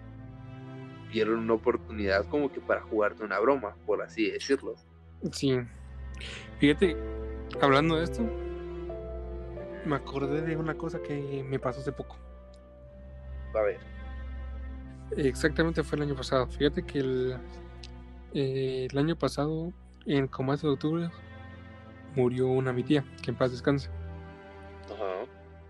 vieron 1.15 1.39
una 1.39 1.55
oportunidad 1.55 2.27
como 2.29 2.51
que 2.51 2.61
para 2.61 2.81
jugarte 2.83 3.23
una 3.25 3.39
broma, 3.39 3.77
por 3.87 4.03
así 4.03 4.31
decirlo. 4.33 4.75
Sí. 5.31 5.61
Fíjate, 6.59 6.97
hablando 7.61 7.97
de 7.97 8.05
esto, 8.05 8.23
me 9.87 9.95
acordé 9.95 10.43
de 10.43 10.57
una 10.57 10.75
cosa 10.75 11.01
que 11.01 11.45
me 11.49 11.61
pasó 11.61 11.81
hace 11.81 11.93
poco. 11.93 12.17
A 13.55 13.61
ver, 13.63 13.79
Exactamente 15.17 15.85
fue 15.85 15.97
el 15.99 16.03
año 16.03 16.17
pasado. 16.17 16.49
Fíjate 16.49 16.83
que 16.85 16.99
el, 16.99 17.37
eh, 18.33 18.89
el 18.91 18.99
año 18.99 19.17
pasado, 19.17 19.73
en 20.07 20.27
comienzo 20.27 20.67
de 20.67 20.73
octubre, 20.73 21.11
murió 22.17 22.49
una 22.49 22.73
mi 22.73 22.83
tía, 22.83 23.05
que 23.23 23.31
en 23.31 23.37
paz 23.37 23.53
descanse. 23.53 23.89
ajá, 24.87 25.27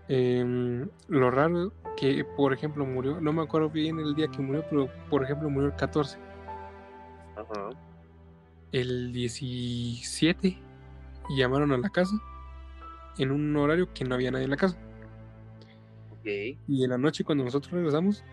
Em, 0.07 0.89
lo 1.07 1.29
raro 1.31 1.71
que, 1.95 2.25
por 2.25 2.53
ejemplo, 2.53 2.85
murió, 2.85 3.19
no 3.21 3.33
me 3.33 3.43
acuerdo 3.43 3.69
bien 3.69 3.99
el 3.99 4.15
día 4.15 4.27
que 4.29 4.41
murió, 4.41 4.65
pero 4.69 4.89
por 5.09 5.23
ejemplo 5.23 5.49
murió 5.49 5.69
el 5.69 5.75
14. 5.75 6.17
ajá, 7.35 7.75
El 8.71 9.13
17 9.13 10.61
llamaron 11.29 11.71
a 11.71 11.77
la 11.77 11.89
casa 11.89 12.15
en 13.17 13.31
un 13.31 13.55
horario 13.55 13.93
que 13.93 14.05
no 14.05 14.15
había 14.15 14.31
nadie 14.31 14.45
en 14.45 14.51
la 14.51 14.57
casa. 14.57 14.77
Y 16.67 16.83
en 16.83 16.89
la 16.89 16.97
noche 16.97 17.23
cuando 17.23 17.43
nosotros 17.43 17.71
regresamos, 17.71 18.25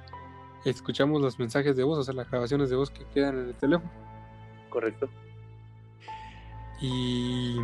escuchamos 0.64 1.20
los 1.20 1.38
mensajes 1.38 1.76
de 1.76 1.84
voz, 1.84 1.98
o 1.98 2.02
sea, 2.04 2.14
las 2.14 2.30
grabaciones 2.30 2.70
de 2.70 2.76
voz 2.76 2.90
que 2.90 3.04
quedan 3.06 3.38
en 3.38 3.48
el 3.48 3.56
teléfono. 3.56 3.92
correcto, 4.70 5.12
Y 6.80 7.56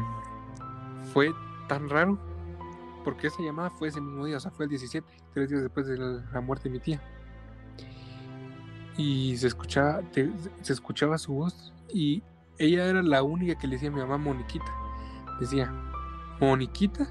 fue 1.13 1.35
tan 1.67 1.89
raro 1.89 2.19
porque 3.09 3.29
esa 3.29 3.43
llamada 3.43 3.71
fue 3.71 3.89
ese 3.89 4.03
mismo 4.03 4.27
día, 4.27 4.37
o 4.37 4.41
sea, 4.41 4.51
fue 4.51 4.67
el 4.67 4.69
17, 4.69 5.09
tres 5.33 5.49
días 5.49 5.63
después 5.63 5.87
de 5.87 5.97
la, 5.97 6.41
muerte 6.43 6.65
de 6.65 6.75
mi 6.75 6.79
tía. 6.79 7.01
Y 8.99 9.35
se 9.39 9.47
escuchaba, 9.47 10.03
se 10.13 10.73
escuchaba 10.75 11.17
su 11.17 11.33
voz 11.33 11.73
y 11.89 12.23
ella 12.59 12.85
era 12.85 13.03
la 13.03 13.23
única 13.23 13.59
que 13.59 13.67
le 13.67 13.77
decía 13.77 13.89
a 13.89 13.93
mi 13.93 14.01
mamá 14.01 14.19
Moniquita. 14.19 14.71
Decía, 15.41 15.73
Moniquita. 16.39 17.09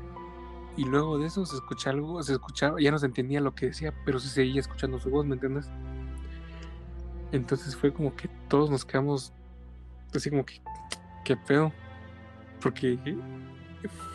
Y 0.76 0.86
luego 0.86 1.18
de 1.18 1.26
eso 1.26 1.44
se 1.48 1.56
escucha 1.56 1.90
algo, 1.90 2.22
se 2.22 2.34
escuchaba, 2.34 2.80
ya 2.80 2.92
no 2.92 3.00
se 3.00 3.08
entendía 3.08 3.42
lo 3.42 3.56
que 3.56 3.66
decía, 3.66 3.92
pero 4.06 4.20
se 4.20 4.30
seguía 4.30 4.62
escuchando 4.62 5.00
su 5.00 5.10
voz, 5.10 5.26
¿me 5.26 5.34
entiendes? 5.34 5.68
Entonces 7.32 7.76
fue 7.76 7.92
como 7.92 8.16
que 8.16 8.28
todos 8.50 8.70
nos 8.70 8.86
quedamos 8.86 9.34
así 10.14 10.30
como 10.30 10.46
que, 10.46 10.62
¿qué 11.26 11.36
pedo? 11.36 11.74
Porque 12.62 13.00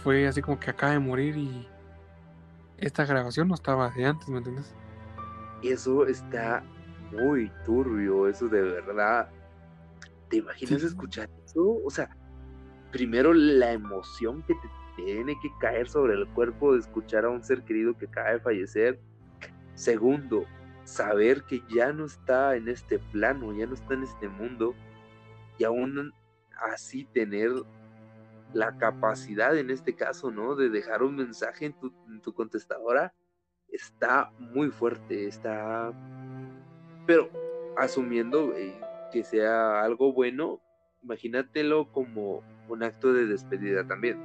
fue 0.05 0.29
así 0.29 0.41
como 0.43 0.61
que 0.61 0.71
acaba 0.71 0.93
de 0.93 1.01
morir 1.01 1.37
y 1.37 1.67
esta 2.83 3.05
grabación 3.05 3.49
no 3.49 3.55
estaba 3.55 3.91
de 3.91 4.05
antes, 4.05 4.29
¿me 4.29 4.39
entiendes? 4.39 4.75
eso 5.63 6.07
está 6.07 6.65
muy 7.13 7.51
turbio, 7.65 8.27
eso 8.27 8.49
de 8.49 8.61
verdad. 8.63 9.29
¿Te 10.29 10.39
imaginas 10.39 10.81
Sí. 10.81 10.87
escuchar 10.89 11.31
eso? 11.45 11.79
O 11.85 11.91
sea, 11.91 12.17
primero 12.91 13.33
la 13.33 13.73
emoción 13.73 14.43
que 14.43 14.55
te 14.55 14.71
tiene 14.97 15.39
que 15.41 15.49
caer 15.61 15.89
sobre 15.89 16.15
el 16.15 16.27
cuerpo 16.29 16.73
de 16.73 16.81
escuchar 16.81 17.25
a 17.25 17.31
un 17.31 17.43
ser 17.45 17.63
querido 17.63 17.97
que 17.97 18.07
acaba 18.07 18.31
de 18.33 18.41
fallecer. 18.41 19.01
Segundo, 19.75 20.45
saber 20.85 21.45
que 21.45 21.63
ya 21.73 21.93
no 21.93 22.07
está 22.07 22.57
en 22.57 22.69
este 22.69 22.99
plano, 22.99 23.53
ya 23.57 23.67
no 23.67 23.75
está 23.75 23.95
en 23.95 24.03
este 24.03 24.29
mundo. 24.29 24.75
Y 25.59 25.65
aún 25.65 26.13
así 26.73 27.05
tener 27.05 27.51
la 28.55 28.77
capacidad 28.79 29.57
en 29.57 29.71
este 29.71 29.95
caso, 29.95 30.31
¿no? 30.31 30.55
De 30.55 30.69
dejar 30.69 31.03
un 31.03 31.17
mensaje 31.17 31.67
en 31.67 31.73
tu, 31.75 31.93
en 32.09 32.21
tu 32.21 32.33
contestadora 32.35 33.15
está 33.69 34.31
muy 34.39 34.69
fuerte, 34.71 35.27
está... 35.27 35.93
Pero 37.07 37.31
asumiendo 37.77 38.53
eh, 38.57 38.79
que 39.13 39.25
sea 39.25 39.83
algo 39.83 40.13
bueno, 40.13 40.61
imagínatelo 41.03 41.91
como 41.91 42.43
un 42.69 42.83
acto 42.83 43.13
de 43.13 43.27
despedida 43.27 43.87
también. 43.87 44.19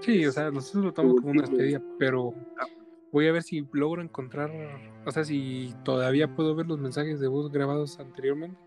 Sí, 0.00 0.26
o 0.26 0.32
sea, 0.32 0.50
nosotros 0.50 0.84
lo 0.84 0.92
tomamos 0.92 1.20
como 1.20 1.32
una 1.32 1.42
despedida, 1.42 1.82
pero 1.98 2.34
Ah. 2.58 2.66
voy 3.12 3.26
a 3.28 3.32
ver 3.32 3.42
si 3.42 3.66
logro 3.72 4.02
encontrar, 4.02 4.50
o 5.06 5.10
sea, 5.10 5.24
si 5.24 5.74
todavía 5.84 6.34
puedo 6.34 6.54
ver 6.54 6.66
los 6.66 6.78
mensajes 6.78 7.20
de 7.20 7.28
voz 7.28 7.50
grabados 7.50 7.98
anteriormente. 7.98 8.58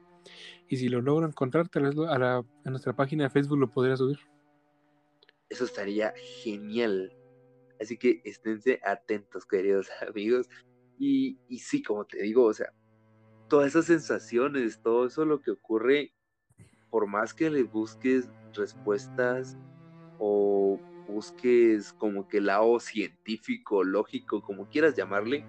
Y 0.68 0.78
si 0.78 0.90
lo 0.90 1.02
logro 1.02 1.28
encontrar, 1.28 1.70
tal 1.70 1.84
vez 1.84 1.96
a, 2.10 2.18
la, 2.18 2.38
a 2.38 2.70
nuestra 2.70 2.94
página 2.94 3.26
de 3.26 3.30
Facebook 3.30 3.60
lo 3.60 3.70
podría 3.70 3.96
subir. 3.96 4.18
Eso 5.56 5.64
estaría 5.64 6.14
genial. 6.18 7.16
Así 7.80 7.98
que 7.98 8.22
esténse 8.26 8.82
atentos, 8.84 9.46
queridos 9.46 9.88
amigos. 10.06 10.50
Y, 11.00 11.40
y 11.48 11.60
sí, 11.60 11.82
como 11.82 12.04
te 12.04 12.22
digo, 12.22 12.44
o 12.44 12.54
sea, 12.54 12.74
todas 13.48 13.68
esas 13.68 13.86
sensaciones, 13.86 14.82
todo 14.82 15.08
eso 15.08 15.24
lo 15.24 15.40
que 15.40 15.52
ocurre, 15.52 16.12
por 16.90 17.08
más 17.08 17.34
que 17.34 17.50
le 17.50 17.64
busques 17.64 18.28
respuestas 18.54 19.58
o 20.20 20.78
busques 21.08 21.94
como 21.94 22.28
que 22.28 22.40
el 22.40 22.48
lado 22.48 22.78
científico, 22.82 23.86
lógico, 23.86 24.42
como 24.42 24.68
quieras 24.68 24.94
llamarle, 24.94 25.46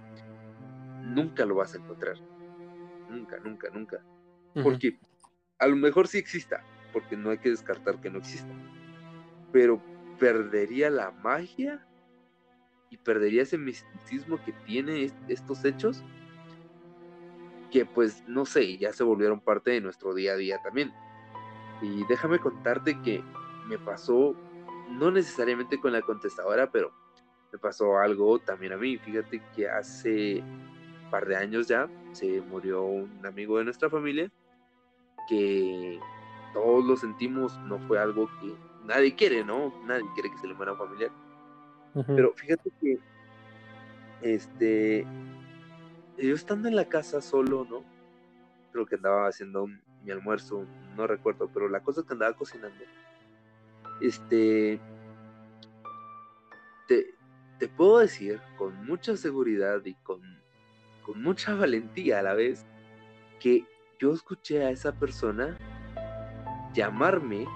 nunca 1.02 1.44
lo 1.44 1.56
vas 1.56 1.75
a 1.75 1.78
encontrar. 1.78 2.16
Nunca, 3.08 3.40
nunca, 3.42 3.70
nunca. 3.70 4.04
Ujú. 4.54 4.62
Porque 4.62 5.00
a 5.58 5.66
lo 5.66 5.75
mejor 5.75 6.06
sí 6.06 6.18
exista, 6.18 6.62
porque 6.92 7.16
no 7.16 7.30
hay 7.30 7.38
que 7.38 7.50
descartar 7.50 8.00
que 8.00 8.08
no 8.08 8.18
exista. 8.18 8.54
Pero 9.52 9.82
perdería 10.18 10.90
la 10.90 11.11
magia 11.11 11.87
y 12.90 12.96
perdería 12.96 13.42
ese 13.42 13.58
misticismo 13.58 14.42
que 14.44 14.52
tiene 14.52 15.11
estos 15.28 15.64
hechos 15.64 16.02
que 17.70 17.85
pues 17.85 18.23
no 18.26 18.46
sé, 18.46 18.78
ya 18.78 18.92
se 18.92 19.04
volvieron 19.04 19.40
parte 19.40 19.73
de 19.73 19.80
nuestro 19.80 20.14
día 20.14 20.32
a 20.32 20.37
día 20.37 20.61
también. 20.62 20.92
Y 21.82 22.04
déjame 22.06 22.38
contarte 22.38 23.00
que 23.02 23.23
me 23.66 23.78
pasó, 23.78 24.35
no 24.90 25.11
necesariamente 25.11 25.78
con 25.80 25.92
la 25.92 26.00
contestadora, 26.00 26.70
pero 26.70 26.92
me 27.52 27.58
pasó 27.58 27.99
algo 27.99 28.38
también 28.38 28.73
a 28.73 28.76
mí. 28.76 28.96
Fíjate 28.99 29.42
que 29.54 29.68
hace 29.68 30.40
un 30.40 31.11
par 31.11 31.26
de 31.26 31.37
años 31.37 31.66
ya 31.68 31.88
se 32.12 32.40
murió 32.42 32.82
un 32.85 33.26
amigo 33.26 33.58
de 33.58 33.64
nuestra 33.64 33.90
familia 33.90 34.30
que 35.28 35.99
todos 36.54 36.85
lo 36.85 36.96
sentimos, 36.96 37.58
no 37.61 37.78
fue 37.80 37.99
algo 37.99 38.30
que 38.40 38.54
nadie 38.86 39.14
quiere, 39.14 39.44
¿no? 39.44 39.72
Nadie 39.84 40.04
quiere 40.14 40.30
que 40.30 40.38
se 40.38 40.46
le 40.46 40.54
muera 40.54 40.72
un 40.72 40.78
familiar. 40.78 41.10
Pero 42.06 42.32
fíjate 42.34 42.70
que 42.80 42.98
este 44.22 45.06
yo 46.18 46.34
estando 46.34 46.68
en 46.68 46.76
la 46.76 46.86
casa 46.86 47.20
solo, 47.20 47.66
¿no? 47.68 47.84
Creo 48.72 48.86
que 48.86 48.96
andaba 48.96 49.28
haciendo 49.28 49.66
mi 49.66 50.10
almuerzo, 50.10 50.64
no 50.96 51.06
recuerdo, 51.06 51.50
pero 51.52 51.68
la 51.68 51.80
cosa 51.80 52.00
es 52.00 52.06
que 52.06 52.12
andaba 52.12 52.34
cocinando. 52.34 52.84
Este, 54.00 54.78
te, 56.86 57.14
te 57.58 57.68
puedo 57.68 57.98
decir 57.98 58.40
con 58.56 58.84
mucha 58.86 59.16
seguridad 59.16 59.84
y 59.84 59.94
con, 59.94 60.20
con 61.04 61.22
mucha 61.22 61.54
valentía 61.54 62.20
a 62.20 62.22
la 62.22 62.34
vez 62.34 62.66
que 63.40 63.64
yo 63.98 64.12
escuché 64.12 64.64
a 64.64 64.70
esa 64.70 64.92
persona 64.92 65.56
llamarme 66.74 67.46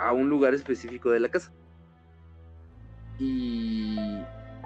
a 0.00 0.12
un 0.12 0.28
lugar 0.28 0.54
específico 0.54 1.10
de 1.10 1.20
la 1.20 1.28
casa. 1.28 1.52
Y 3.18 3.98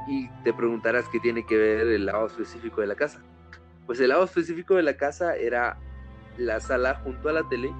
y 0.06 0.28
te 0.42 0.52
preguntarás 0.52 1.08
qué 1.08 1.20
tiene 1.20 1.46
que 1.46 1.56
ver 1.56 1.86
el 1.86 2.06
lado 2.06 2.26
específico 2.26 2.80
de 2.80 2.86
la 2.86 2.94
casa. 2.94 3.22
Pues 3.86 4.00
el 4.00 4.08
lado 4.08 4.24
específico 4.24 4.74
de 4.74 4.82
la 4.82 4.96
casa 4.96 5.36
era 5.36 5.78
la 6.36 6.60
sala 6.60 6.96
junto 6.96 7.28
a 7.28 7.32
la 7.32 7.48
tele 7.48 7.72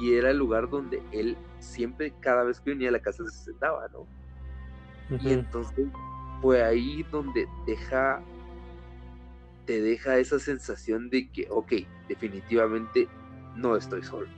y 0.00 0.14
era 0.14 0.30
el 0.30 0.38
lugar 0.38 0.68
donde 0.68 1.02
él 1.12 1.36
siempre, 1.60 2.12
cada 2.20 2.44
vez 2.44 2.60
que 2.60 2.70
venía 2.70 2.88
a 2.88 2.92
la 2.92 3.00
casa, 3.00 3.24
se 3.24 3.44
sentaba, 3.44 3.86
¿no? 3.92 4.06
Y 5.20 5.32
entonces 5.32 5.86
fue 6.40 6.62
ahí 6.62 7.04
donde 7.10 7.46
deja, 7.66 8.20
te 9.66 9.80
deja 9.80 10.18
esa 10.18 10.38
sensación 10.38 11.10
de 11.10 11.30
que, 11.30 11.46
ok, 11.50 11.72
definitivamente 12.08 13.08
no 13.54 13.76
estoy 13.76 14.02
solo. 14.02 14.28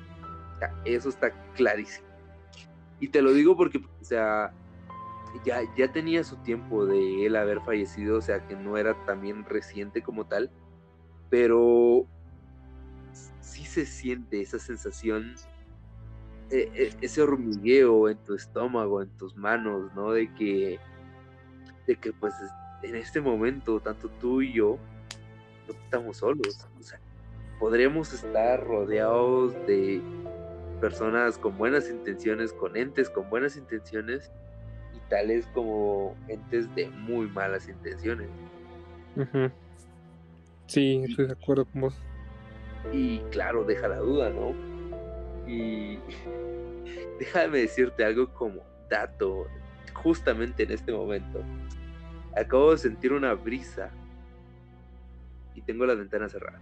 eso 0.84 1.08
está 1.08 1.30
clarísimo. 1.54 2.05
Y 3.00 3.08
te 3.08 3.22
lo 3.22 3.32
digo 3.32 3.56
porque, 3.56 3.78
o 3.78 4.04
sea, 4.04 4.52
ya, 5.44 5.60
ya 5.76 5.92
tenía 5.92 6.24
su 6.24 6.36
tiempo 6.36 6.86
de 6.86 7.26
él 7.26 7.36
haber 7.36 7.60
fallecido, 7.60 8.18
o 8.18 8.22
sea 8.22 8.46
que 8.46 8.56
no 8.56 8.76
era 8.76 8.94
también 9.04 9.44
reciente 9.44 10.02
como 10.02 10.26
tal, 10.26 10.50
pero 11.30 12.06
sí 13.40 13.64
se 13.64 13.86
siente 13.86 14.40
esa 14.40 14.58
sensación, 14.58 15.34
e, 16.50 16.70
e, 16.74 16.96
ese 17.00 17.22
hormigueo 17.22 18.08
en 18.08 18.18
tu 18.18 18.34
estómago, 18.34 19.02
en 19.02 19.10
tus 19.16 19.36
manos, 19.36 19.92
¿no? 19.94 20.12
De 20.12 20.32
que, 20.34 20.78
de 21.86 21.96
que 21.96 22.12
pues 22.12 22.34
en 22.82 22.94
este 22.94 23.20
momento, 23.20 23.80
tanto 23.80 24.08
tú 24.08 24.42
y 24.42 24.52
yo, 24.52 24.78
no 25.66 25.74
estamos 25.74 26.18
solos, 26.18 26.66
o 26.78 26.82
sea, 26.82 27.00
podríamos 27.58 28.12
estar 28.12 28.64
rodeados 28.64 29.54
de 29.66 30.00
personas 30.76 31.38
con 31.38 31.56
buenas 31.58 31.88
intenciones, 31.90 32.52
con 32.52 32.76
entes 32.76 33.10
con 33.10 33.28
buenas 33.30 33.56
intenciones, 33.56 34.30
tales 35.08 35.46
como 35.48 36.16
entes 36.28 36.72
de 36.74 36.88
muy 36.90 37.28
malas 37.28 37.68
intenciones. 37.68 38.28
Sí, 40.66 41.02
estoy 41.08 41.26
de 41.26 41.32
acuerdo 41.32 41.64
con 41.66 41.82
vos. 41.82 41.98
Y 42.92 43.18
claro, 43.30 43.64
deja 43.64 43.88
la 43.88 43.98
duda, 43.98 44.30
¿no? 44.30 44.54
Y 45.46 45.98
déjame 47.18 47.60
decirte 47.60 48.04
algo 48.04 48.32
como 48.32 48.62
dato, 48.88 49.46
justamente 49.94 50.64
en 50.64 50.72
este 50.72 50.92
momento. 50.92 51.42
Acabo 52.36 52.72
de 52.72 52.78
sentir 52.78 53.12
una 53.12 53.32
brisa 53.34 53.90
y 55.54 55.62
tengo 55.62 55.86
la 55.86 55.94
ventana 55.94 56.28
cerrada. 56.28 56.60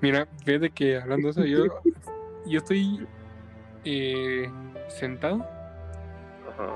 Mira, 0.00 0.26
fíjate 0.44 0.70
que 0.70 0.98
hablando 0.98 1.26
de 1.26 1.30
eso, 1.30 1.44
yo, 1.44 1.80
yo 2.46 2.58
estoy 2.58 3.06
eh, 3.84 4.50
sentado 4.88 5.44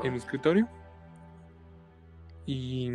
en 0.03 0.13
mi 0.13 0.19
escritorio 0.19 0.69
y 2.47 2.91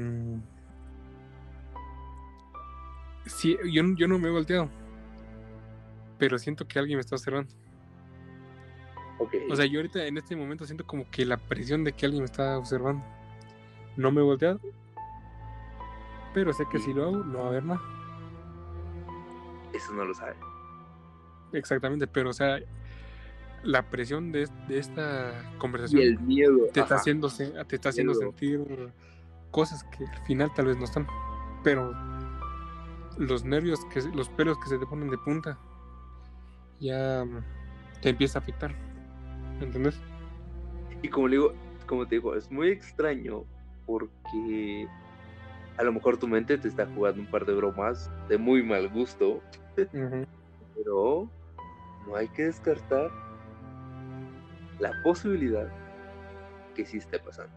sí, 3.25 3.57
yo, 3.71 3.83
yo 3.95 4.07
no 4.07 4.19
me 4.19 4.27
he 4.27 4.31
volteado, 4.31 4.69
pero 6.17 6.38
siento 6.38 6.67
que 6.67 6.79
alguien 6.79 6.97
me 6.97 7.01
está 7.01 7.15
observando. 7.15 7.53
O 9.49 9.55
sea, 9.55 9.65
yo 9.65 9.79
ahorita 9.79 10.05
en 10.05 10.17
este 10.17 10.35
momento 10.35 10.65
siento 10.65 10.85
como 10.85 11.09
que 11.09 11.25
la 11.25 11.38
presión 11.38 11.83
de 11.83 11.93
que 11.93 12.05
alguien 12.05 12.23
me 12.23 12.25
está 12.25 12.57
observando. 12.57 13.03
No 13.95 14.11
me 14.11 14.21
he 14.21 14.23
volteado, 14.23 14.59
pero 16.33 16.51
sé 16.51 16.65
que 16.69 16.79
si 16.79 16.93
lo 16.93 17.03
hago, 17.03 17.17
no 17.23 17.39
va 17.39 17.45
a 17.45 17.47
haber 17.47 17.63
nada. 17.63 17.81
Eso 19.86 19.93
no 19.93 20.06
lo 20.06 20.13
sabe. 20.15 20.36
Exactamente, 21.54 22.08
pero 22.08 22.32
o 22.32 22.34
sea, 22.34 22.60
la 23.63 23.89
presión 23.89 24.32
de, 24.32 24.50
esta 24.69 25.32
conversación 25.60 26.02
el 26.02 26.19
miedo, 26.19 26.67
te 26.74 26.80
está 26.80 26.95
haciendo, 26.95 27.30
te 27.30 27.76
está 27.76 27.89
haciendo 27.89 28.15
sentir 28.15 28.91
cosas 29.52 29.84
que 29.84 30.06
al 30.06 30.26
final 30.26 30.52
tal 30.56 30.65
vez 30.65 30.78
no 30.78 30.86
están. 30.86 31.06
Pero 31.63 31.93
los 33.17 33.43
nervios, 33.43 33.80
que, 33.86 34.02
los 34.02 34.30
pelos 34.30 34.58
que 34.58 34.69
se 34.69 34.80
te 34.80 34.88
ponen 34.88 35.10
de 35.10 35.17
punta, 35.19 35.58
ya 36.80 37.24
te 38.02 38.10
empieza 38.10 38.39
a 38.39 38.41
afectar. 38.41 38.76
¿Entendés? 39.62 40.00
Y 41.04 41.10
como 41.10 41.30
digo, 41.30 41.54
como 41.86 42.08
te 42.08 42.15
digo, 42.15 42.36
es 42.36 42.52
muy 42.52 42.69
extraño 42.69 43.43
porque 43.86 44.88
a 45.77 45.83
lo 45.83 45.91
mejor 45.91 46.17
tu 46.17 46.27
mente 46.27 46.57
te 46.57 46.67
está 46.67 46.85
jugando 46.85 47.21
un 47.21 47.27
par 47.27 47.45
de 47.45 47.53
bromas 47.53 48.09
de 48.29 48.38
muy 48.38 48.63
mal 48.63 48.89
gusto. 48.89 49.41
Pero 49.75 51.29
no 52.07 52.15
hay 52.15 52.27
que 52.29 52.43
descartar 52.43 53.09
la 54.79 54.91
posibilidad 55.03 55.67
que 56.75 56.85
sí 56.85 56.97
esté 56.97 57.19
pasando. 57.19 57.53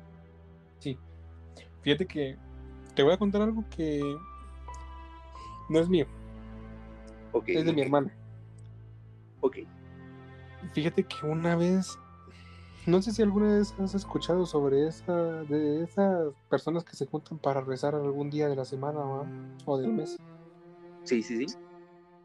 Sí. 0.78 0.98
Fíjate 1.82 2.06
que 2.06 2.36
te 2.94 3.02
voy 3.02 3.12
a 3.12 3.16
contar 3.18 3.42
algo 3.42 3.64
que 3.70 4.00
no 5.68 5.78
es 5.78 5.88
mío. 5.88 6.06
Okay, 7.32 7.56
es 7.56 7.64
de 7.64 7.72
mi 7.72 7.82
hermana. 7.82 8.12
Ok. 9.40 9.58
Fíjate 10.72 11.04
que 11.04 11.26
una 11.26 11.56
vez, 11.56 11.98
no 12.88 13.02
sé 13.02 13.12
si 13.12 13.22
alguna 13.22 13.54
vez 13.54 13.74
has 13.78 13.94
escuchado 13.94 14.46
sobre 14.46 14.88
esa, 14.88 15.14
de 15.44 15.82
esas 15.82 16.32
personas 16.48 16.84
que 16.84 16.96
se 16.96 17.06
juntan 17.06 17.38
para 17.38 17.60
rezar 17.60 17.94
algún 17.94 18.30
día 18.30 18.48
de 18.48 18.56
la 18.56 18.64
semana 18.64 19.00
o 19.64 19.78
del 19.78 19.92
mes. 19.92 20.16
Sí, 21.04 21.22
sí, 21.22 21.46
sí. 21.46 21.56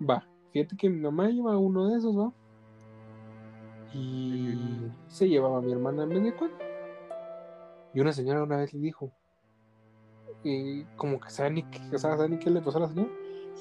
Va. 0.04 0.28
Fíjate 0.52 0.76
que 0.78 0.90
mi 0.90 1.02
mamá 1.02 1.30
lleva 1.30 1.58
uno 1.58 1.90
de 1.90 1.98
esos, 1.98 2.18
¿va? 2.18 2.32
y 3.94 4.58
se 5.08 5.30
llevaba 5.30 5.60
a 5.60 5.62
mi 5.62 5.72
hermana 5.72 6.04
en 6.04 6.10
vez 6.10 6.24
de 6.24 6.34
Y 7.94 8.00
una 8.00 8.12
señora 8.12 8.44
una 8.44 8.58
vez 8.58 8.74
le 8.74 8.80
dijo, 8.80 9.12
y 10.44 10.84
como 10.96 11.20
que 11.20 11.30
sabe 11.30 11.52
ni, 11.52 11.66
sabe 11.98 12.28
ni 12.28 12.40
qué 12.40 12.50
le 12.50 12.62
pasó 12.62 12.80
a 12.80 12.82
la 12.82 12.90
señora, 12.90 13.12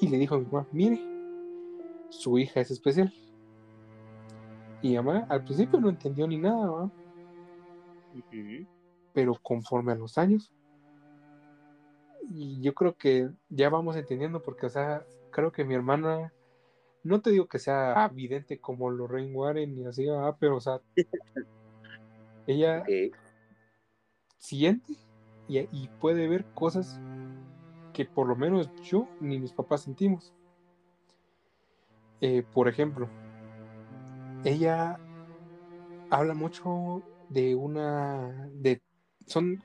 y 0.01 0.07
le 0.07 0.17
dijo 0.17 0.35
a 0.35 0.39
mi 0.39 0.45
mamá, 0.45 0.67
mire, 0.71 0.99
su 2.09 2.39
hija 2.39 2.61
es 2.61 2.71
especial. 2.71 3.13
Y 4.83 4.95
mamá 4.95 5.25
al 5.29 5.45
principio 5.45 5.79
no 5.79 5.87
entendió 5.87 6.27
ni 6.27 6.37
nada, 6.37 6.91
pero 9.13 9.33
conforme 9.41 9.93
a 9.93 9.95
los 9.95 10.17
años, 10.17 10.51
y 12.29 12.59
yo 12.61 12.73
creo 12.73 12.93
que 12.93 13.29
ya 13.47 13.69
vamos 13.69 13.95
entendiendo, 13.95 14.41
porque, 14.41 14.65
o 14.65 14.69
sea, 14.69 15.05
creo 15.31 15.53
que 15.53 15.63
mi 15.63 15.73
hermana 15.73 16.33
no 17.01 17.21
te 17.21 17.31
digo 17.31 17.47
que 17.47 17.59
sea 17.59 18.09
evidente 18.11 18.59
como 18.59 18.91
lo 18.91 19.05
Warren 19.05 19.73
ni 19.73 19.85
así, 19.85 20.05
ah, 20.09 20.35
pero 20.37 20.57
o 20.57 20.61
sea, 20.61 20.81
ella 22.45 22.83
siente 24.37 24.97
y, 25.47 25.87
puede 26.01 26.27
ver 26.27 26.43
cosas 26.53 26.99
que 27.93 28.03
por 28.03 28.27
lo 28.27 28.35
menos 28.35 28.69
yo 28.83 29.07
ni 29.21 29.39
mis 29.39 29.53
papás 29.53 29.83
sentimos. 29.83 30.33
Eh, 32.19 32.43
por 32.53 32.67
ejemplo, 32.67 33.07
ella 34.43 34.99
habla 36.09 36.33
mucho 36.33 37.01
de 37.29 37.55
una, 37.55 38.49
de, 38.53 38.81
son 39.25 39.61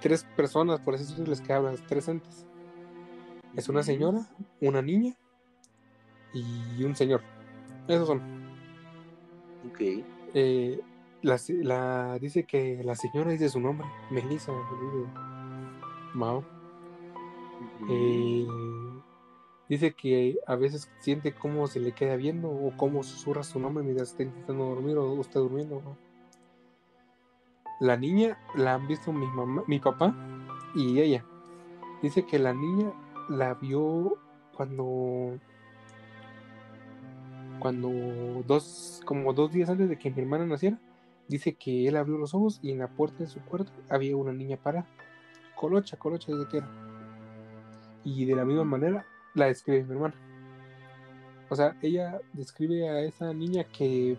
tres 0.00 0.24
personas, 0.36 0.80
por 0.80 0.94
eso 0.94 1.24
les 1.24 1.40
que 1.40 1.52
hablan, 1.52 1.76
tres 1.88 2.08
entes. 2.08 2.46
Es 3.54 3.68
una 3.68 3.82
señora, 3.82 4.28
una 4.60 4.82
niña 4.82 5.16
y 6.34 6.84
un 6.84 6.94
señor. 6.94 7.22
Esos 7.88 8.06
son. 8.06 8.20
Ok. 9.68 9.80
Eh, 10.34 10.80
la, 11.22 12.18
dice 12.18 12.44
que 12.44 12.82
la 12.84 12.94
señora 12.94 13.30
dice 13.30 13.48
su 13.48 13.60
nombre, 13.60 13.86
Melissa. 14.10 14.52
Mao. 16.14 16.44
Eh, 17.90 18.46
dice 19.68 19.92
que 19.92 20.38
a 20.46 20.56
veces 20.56 20.90
siente 21.00 21.34
cómo 21.34 21.66
se 21.66 21.80
le 21.80 21.92
queda 21.92 22.16
viendo 22.16 22.48
o 22.50 22.72
cómo 22.76 23.02
susurra 23.02 23.42
su 23.42 23.58
nombre 23.58 23.82
mientras 23.82 24.10
está 24.10 24.22
intentando 24.22 24.64
dormir 24.64 24.96
o 24.96 25.20
está 25.20 25.38
durmiendo. 25.38 25.96
La 27.80 27.96
niña 27.96 28.38
la 28.54 28.74
han 28.74 28.86
visto 28.86 29.12
mi 29.12 29.26
mamá, 29.26 29.62
mi 29.66 29.78
papá 29.78 30.14
y 30.74 31.00
ella. 31.00 31.24
Dice 32.02 32.24
que 32.24 32.38
la 32.38 32.54
niña 32.54 32.92
la 33.28 33.54
vio 33.54 34.16
cuando 34.54 35.38
cuando 37.58 37.90
dos 38.46 39.00
como 39.04 39.32
dos 39.32 39.52
días 39.52 39.68
antes 39.68 39.88
de 39.88 39.98
que 39.98 40.10
mi 40.10 40.22
hermana 40.22 40.46
naciera. 40.46 40.78
Dice 41.28 41.54
que 41.54 41.88
él 41.88 41.96
abrió 41.96 42.18
los 42.18 42.34
ojos 42.34 42.60
y 42.62 42.70
en 42.70 42.78
la 42.78 42.86
puerta 42.86 43.18
de 43.18 43.26
su 43.26 43.40
cuarto 43.40 43.72
había 43.88 44.16
una 44.16 44.32
niña 44.32 44.56
parada. 44.56 44.86
Colocha, 45.56 45.96
colocha 45.96 46.32
dice 46.32 46.46
que 46.48 46.58
era. 46.58 46.68
Y 48.04 48.24
de 48.26 48.36
la 48.36 48.44
misma 48.44 48.62
manera 48.62 49.04
la 49.36 49.46
describe 49.46 49.84
mi 49.84 49.92
hermana. 49.92 50.14
O 51.48 51.54
sea, 51.54 51.76
ella 51.80 52.20
describe 52.32 52.88
a 52.88 53.00
esa 53.00 53.32
niña 53.32 53.64
que 53.64 54.18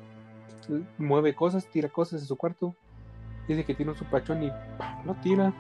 mueve 0.98 1.36
cosas, 1.36 1.68
tira 1.68 1.90
cosas 1.90 2.22
en 2.22 2.28
su 2.28 2.38
cuarto. 2.38 2.76
Dice 3.48 3.66
que 3.66 3.74
tiene 3.74 3.92
un 3.92 3.98
supachón 3.98 4.44
y 4.44 4.52
¡pam! 4.78 5.06
lo 5.06 5.16
tira. 5.16 5.54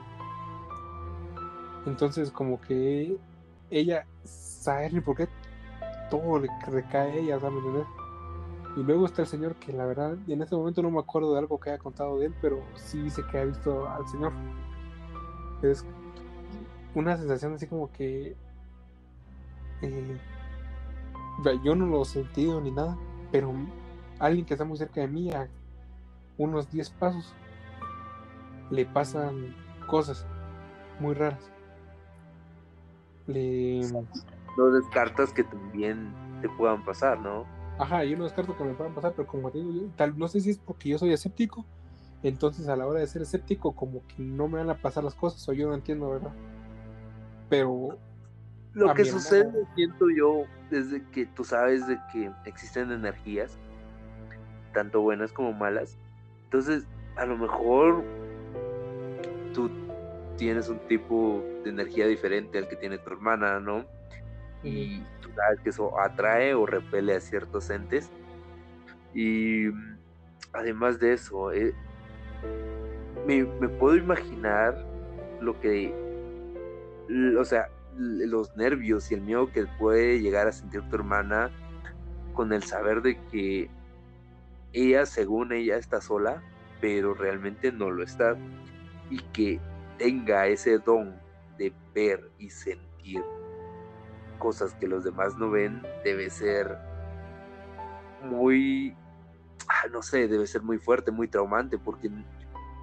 Entonces, 1.85 2.31
como 2.31 2.59
que 2.61 3.17
ella 3.69 4.05
sabe 4.23 4.91
ni 4.91 5.01
por 5.01 5.17
qué 5.17 5.27
todo 6.09 6.39
le 6.39 6.47
recae 6.67 7.11
a 7.11 7.15
ella, 7.15 7.39
¿sabes? 7.39 7.63
Y 8.75 8.83
luego 8.83 9.05
está 9.05 9.23
el 9.23 9.27
señor 9.27 9.55
que 9.55 9.73
la 9.73 9.85
verdad, 9.85 10.17
en 10.27 10.41
este 10.41 10.55
momento 10.55 10.83
no 10.83 10.91
me 10.91 10.99
acuerdo 10.99 11.33
de 11.33 11.39
algo 11.39 11.59
que 11.59 11.71
haya 11.71 11.79
contado 11.79 12.19
de 12.19 12.27
él, 12.27 12.35
pero 12.41 12.61
sí 12.75 13.01
dice 13.01 13.23
que 13.31 13.39
ha 13.39 13.45
visto 13.45 13.89
al 13.89 14.07
señor. 14.07 14.31
Es 15.63 15.83
una 16.93 17.17
sensación 17.17 17.53
así 17.53 17.67
como 17.67 17.91
que 17.91 18.35
eh, 19.81 20.19
yo 21.63 21.75
no 21.75 21.85
lo 21.85 22.01
he 22.01 22.05
sentido 22.05 22.59
ni 22.61 22.71
nada, 22.71 22.97
pero 23.31 23.53
alguien 24.19 24.45
que 24.45 24.53
está 24.53 24.65
muy 24.65 24.77
cerca 24.77 25.01
de 25.01 25.07
mí, 25.07 25.31
a 25.31 25.47
unos 26.37 26.69
10 26.71 26.89
pasos, 26.91 27.33
le 28.69 28.85
pasan 28.85 29.55
cosas 29.87 30.25
muy 30.99 31.13
raras. 31.13 31.51
Le... 33.27 33.81
No 34.57 34.71
descartas 34.71 35.31
que 35.33 35.43
también 35.43 36.13
te 36.41 36.49
puedan 36.49 36.83
pasar, 36.83 37.19
¿no? 37.19 37.45
Ajá, 37.77 38.03
yo 38.03 38.17
no 38.17 38.23
descarto 38.23 38.57
que 38.57 38.63
me 38.63 38.73
puedan 38.73 38.95
pasar, 38.95 39.13
pero 39.15 39.27
como 39.27 39.51
te 39.51 39.59
digo, 39.59 39.71
yo, 39.71 39.87
tal, 39.95 40.17
no 40.17 40.27
sé 40.27 40.41
si 40.41 40.49
es 40.49 40.57
porque 40.57 40.89
yo 40.89 40.97
soy 40.97 41.13
escéptico, 41.13 41.63
entonces 42.23 42.67
a 42.67 42.75
la 42.75 42.87
hora 42.87 42.99
de 42.99 43.07
ser 43.07 43.21
escéptico 43.21 43.75
como 43.75 44.01
que 44.07 44.15
no 44.23 44.47
me 44.47 44.57
van 44.57 44.69
a 44.71 44.81
pasar 44.81 45.03
las 45.03 45.13
cosas, 45.13 45.47
o 45.47 45.53
yo 45.53 45.67
no 45.67 45.75
entiendo, 45.75 46.09
¿verdad? 46.09 46.33
Pero 47.49 47.99
Lo 48.77 48.93
que 48.93 49.05
sucede, 49.05 49.51
siento 49.73 50.07
yo, 50.11 50.43
es 50.69 50.91
de 50.91 51.01
que 51.09 51.25
tú 51.25 51.43
sabes 51.43 51.87
de 51.87 51.97
que 52.13 52.31
existen 52.45 52.91
energías, 52.91 53.57
tanto 54.71 55.01
buenas 55.01 55.31
como 55.33 55.51
malas. 55.51 55.97
Entonces, 56.43 56.85
a 57.15 57.25
lo 57.25 57.37
mejor 57.37 58.03
tú 59.51 59.71
tienes 60.37 60.69
un 60.69 60.77
tipo 60.87 61.43
de 61.63 61.71
energía 61.71 62.05
diferente 62.05 62.59
al 62.59 62.67
que 62.67 62.75
tiene 62.75 62.99
tu 62.99 63.09
hermana, 63.09 63.59
¿no? 63.59 63.83
Y 64.61 64.99
tú 65.21 65.29
sabes 65.35 65.59
que 65.61 65.69
eso 65.69 65.99
atrae 65.99 66.53
o 66.53 66.67
repele 66.67 67.15
a 67.15 67.19
ciertos 67.19 67.71
entes. 67.71 68.11
Y 69.15 69.69
además 70.53 70.99
de 70.99 71.13
eso, 71.13 71.51
eh, 71.51 71.73
me, 73.25 73.43
me 73.43 73.69
puedo 73.69 73.95
imaginar 73.95 74.85
lo 75.41 75.59
que, 75.59 75.91
o 77.39 77.43
sea, 77.43 77.71
los 77.97 78.55
nervios 78.55 79.11
y 79.11 79.15
el 79.15 79.21
miedo 79.21 79.51
que 79.51 79.65
puede 79.79 80.19
llegar 80.21 80.47
a 80.47 80.51
sentir 80.51 80.81
tu 80.89 80.95
hermana 80.95 81.49
con 82.33 82.53
el 82.53 82.63
saber 82.63 83.01
de 83.01 83.19
que 83.31 83.69
ella, 84.73 85.05
según 85.05 85.51
ella, 85.53 85.77
está 85.77 86.01
sola, 86.01 86.41
pero 86.79 87.13
realmente 87.13 87.71
no 87.71 87.89
lo 87.89 88.03
está. 88.03 88.37
Y 89.09 89.19
que 89.33 89.59
tenga 89.97 90.47
ese 90.47 90.77
don 90.77 91.15
de 91.57 91.73
ver 91.95 92.29
y 92.37 92.49
sentir 92.49 93.23
cosas 94.37 94.75
que 94.75 94.87
los 94.87 95.03
demás 95.03 95.35
no 95.37 95.49
ven, 95.49 95.81
debe 96.03 96.29
ser 96.29 96.77
muy, 98.23 98.95
ah, 99.67 99.87
no 99.91 100.03
sé, 100.03 100.27
debe 100.27 100.45
ser 100.45 100.61
muy 100.61 100.77
fuerte, 100.77 101.11
muy 101.11 101.27
traumante, 101.27 101.77
porque 101.79 102.11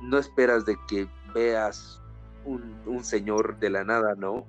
no 0.02 0.18
esperas 0.18 0.64
de 0.64 0.76
que 0.88 1.08
veas 1.32 2.02
un, 2.44 2.76
un 2.86 3.04
señor 3.04 3.58
de 3.58 3.70
la 3.70 3.84
nada, 3.84 4.14
¿no? 4.16 4.46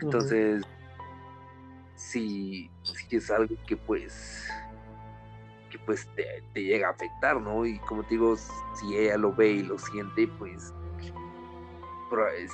Entonces, 0.00 0.62
sí, 1.94 2.70
sí 2.82 3.16
es 3.16 3.30
algo 3.30 3.54
que 3.66 3.76
pues 3.76 4.48
que 5.70 5.78
pues 5.78 6.08
te, 6.16 6.24
te 6.52 6.64
llega 6.64 6.88
a 6.88 6.90
afectar, 6.90 7.40
¿no? 7.40 7.64
Y 7.64 7.78
como 7.80 8.02
te 8.02 8.10
digo, 8.10 8.36
si 8.36 8.96
ella 8.96 9.16
lo 9.16 9.32
ve 9.32 9.50
y 9.50 9.62
lo 9.62 9.78
siente, 9.78 10.26
pues 10.26 10.72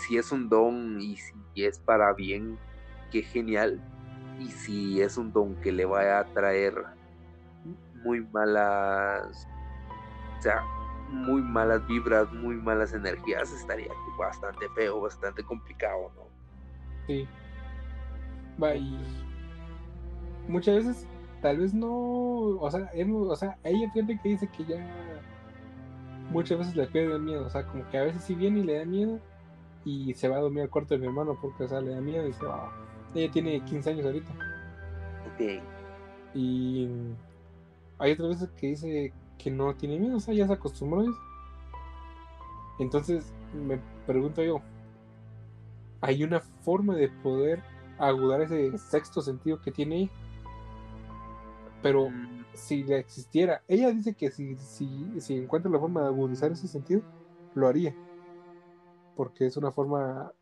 si 0.06 0.18
es 0.18 0.32
un 0.32 0.48
don 0.48 1.00
y 1.00 1.16
si 1.16 1.35
es 1.56 1.78
para 1.78 2.12
bien, 2.12 2.59
qué 3.11 3.22
genial. 3.22 3.80
Y 4.38 4.50
si 4.50 5.00
es 5.00 5.16
un 5.16 5.32
don 5.32 5.54
que 5.56 5.72
le 5.72 5.87
va 5.87 6.18
a 6.18 6.24
traer 6.32 6.74
muy 8.04 8.20
malas, 8.32 9.48
o 10.38 10.42
sea, 10.42 10.62
muy 11.09 11.40
malas 11.40 11.87
vibras, 11.87 12.30
muy 12.32 12.56
malas 12.56 12.92
energías, 12.92 13.50
estaría 13.52 13.90
bastante 14.18 14.68
feo, 14.74 15.00
bastante 15.00 15.42
complicado, 15.42 16.12
¿no? 16.16 16.25
Sí. 17.06 17.26
Va, 18.62 18.74
y 18.74 18.96
muchas 20.48 20.76
veces, 20.76 21.06
tal 21.42 21.58
vez 21.58 21.74
no, 21.74 21.88
o 21.90 22.70
sea, 22.70 22.90
no- 23.06 23.18
o 23.22 23.36
sea, 23.36 23.58
ella 23.64 23.90
fíjate 23.92 24.18
que 24.22 24.28
dice 24.30 24.48
que 24.48 24.64
ya 24.64 24.76
muchas 26.30 26.58
veces 26.58 26.76
le 26.76 26.86
pierde 26.86 27.14
el 27.14 27.22
miedo, 27.22 27.46
o 27.46 27.50
sea, 27.50 27.64
como 27.66 27.88
que 27.90 27.98
a 27.98 28.02
veces 28.04 28.24
sí 28.24 28.34
viene 28.34 28.60
y 28.60 28.64
le 28.64 28.78
da 28.78 28.84
miedo 28.84 29.20
y 29.84 30.12
se 30.14 30.28
va 30.28 30.36
a 30.36 30.40
dormir 30.40 30.62
al 30.62 30.70
cuarto 30.70 30.94
de 30.94 31.00
mi 31.00 31.06
hermano 31.06 31.38
porque, 31.40 31.64
o 31.64 31.68
sea, 31.68 31.80
le 31.80 31.92
da 31.92 32.00
miedo 32.00 32.26
y 32.26 32.32
se 32.32 32.44
va. 32.44 32.72
Ella 33.14 33.30
tiene 33.30 33.60
15 33.64 33.90
años 33.90 34.04
ahorita 34.06 34.30
Ok, 35.34 35.62
y 36.34 36.88
hay 37.98 38.12
otras 38.12 38.28
veces 38.30 38.50
que 38.58 38.66
dice 38.68 39.12
que 39.38 39.50
no 39.50 39.74
tiene 39.74 39.98
miedo, 39.98 40.16
o 40.16 40.20
sea, 40.20 40.34
ya 40.34 40.46
se 40.46 40.52
acostumbró 40.54 41.00
a 41.00 41.04
eso. 41.04 41.18
Entonces, 42.78 43.32
me 43.54 43.78
pregunto 44.06 44.42
yo, 44.42 44.60
¿hay 46.00 46.24
una 46.24 46.40
forma 46.40 46.94
de 46.96 47.09
poder 47.09 47.62
agudar 47.98 48.42
ese 48.42 48.76
sexto 48.78 49.22
sentido 49.22 49.61
que 49.61 49.72
tiene 49.72 49.96
ella? 49.96 50.12
Pero 51.82 52.09
Mm, 52.11 52.44
si 52.54 52.82
la 52.85 52.98
existiera, 52.98 53.62
ella 53.68 53.90
dice 53.90 54.14
que 54.14 54.30
si, 54.30 54.56
si, 54.56 55.20
si 55.20 55.37
encuentra 55.37 55.70
la 55.70 55.78
forma 55.78 56.02
de 56.02 56.09
agudizar 56.09 56.50
ese 56.52 56.68
sentido, 56.68 57.02
lo 57.54 57.68
haría. 57.68 57.94
Porque 59.14 59.46
es 59.46 59.56
una 59.56 59.72
forma 59.72 60.32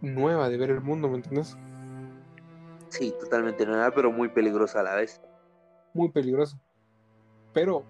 nueva 0.00 0.48
de 0.48 0.56
ver 0.56 0.70
el 0.70 0.80
mundo, 0.80 1.08
¿me 1.08 1.16
entiendes? 1.16 1.56
sí, 2.88 3.12
totalmente 3.18 3.66
nueva, 3.66 3.90
pero 3.90 4.12
muy 4.12 4.28
peligrosa 4.28 4.80
a 4.80 4.84
la 4.84 4.94
vez. 4.94 5.20
Muy 5.94 6.10
peligroso. 6.10 6.58
Pero, 7.52 7.84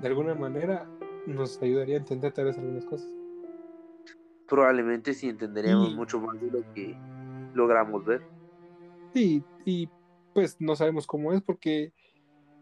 de 0.00 0.08
alguna 0.08 0.34
manera, 0.34 0.86
nos 1.26 1.60
ayudaría 1.62 1.96
a 1.96 1.98
entender 1.98 2.32
tal 2.32 2.46
vez 2.46 2.58
algunas 2.58 2.84
cosas. 2.84 3.08
Probablemente 4.46 5.14
sí 5.14 5.28
entenderíamos 5.28 5.92
Y- 5.92 5.96
mucho 5.96 6.20
más 6.20 6.38
de 6.40 6.50
lo 6.50 6.64
que 6.72 7.02
logramos 7.52 8.04
ver. 8.04 8.22
Y, 9.12 9.46
y 9.64 9.90
pues 10.32 10.56
no 10.60 10.76
sabemos 10.76 11.06
cómo 11.06 11.32
es 11.32 11.42
porque 11.42 11.92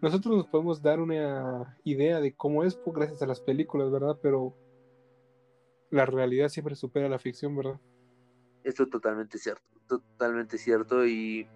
nosotros 0.01 0.37
nos 0.37 0.49
podemos 0.49 0.83
dar 0.83 1.01
una 1.01 1.77
idea 1.85 2.20
de 2.20 2.35
cómo 2.35 2.64
es 2.64 2.77
pues, 2.77 2.94
gracias 2.94 3.23
a 3.23 3.27
las 3.27 3.40
películas, 3.40 3.90
¿verdad? 3.90 4.18
Pero 4.23 4.57
la 5.90 6.05
realidad 6.05 6.49
siempre 6.51 6.75
supera 6.75 7.09
la 7.09 7.18
ficción, 7.18 7.57
¿verdad? 7.57 7.81
Esto 8.62 8.83
es 8.85 8.90
totalmente 8.90 9.38
cierto, 9.38 9.62
totalmente 9.87 10.59
cierto 10.59 11.07
y, 11.07 11.49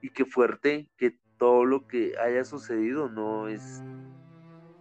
y 0.00 0.10
qué 0.10 0.24
fuerte 0.24 0.90
que 0.96 1.18
todo 1.38 1.64
lo 1.64 1.86
que 1.86 2.14
haya 2.18 2.44
sucedido 2.44 3.08
no 3.08 3.48
es, 3.48 3.84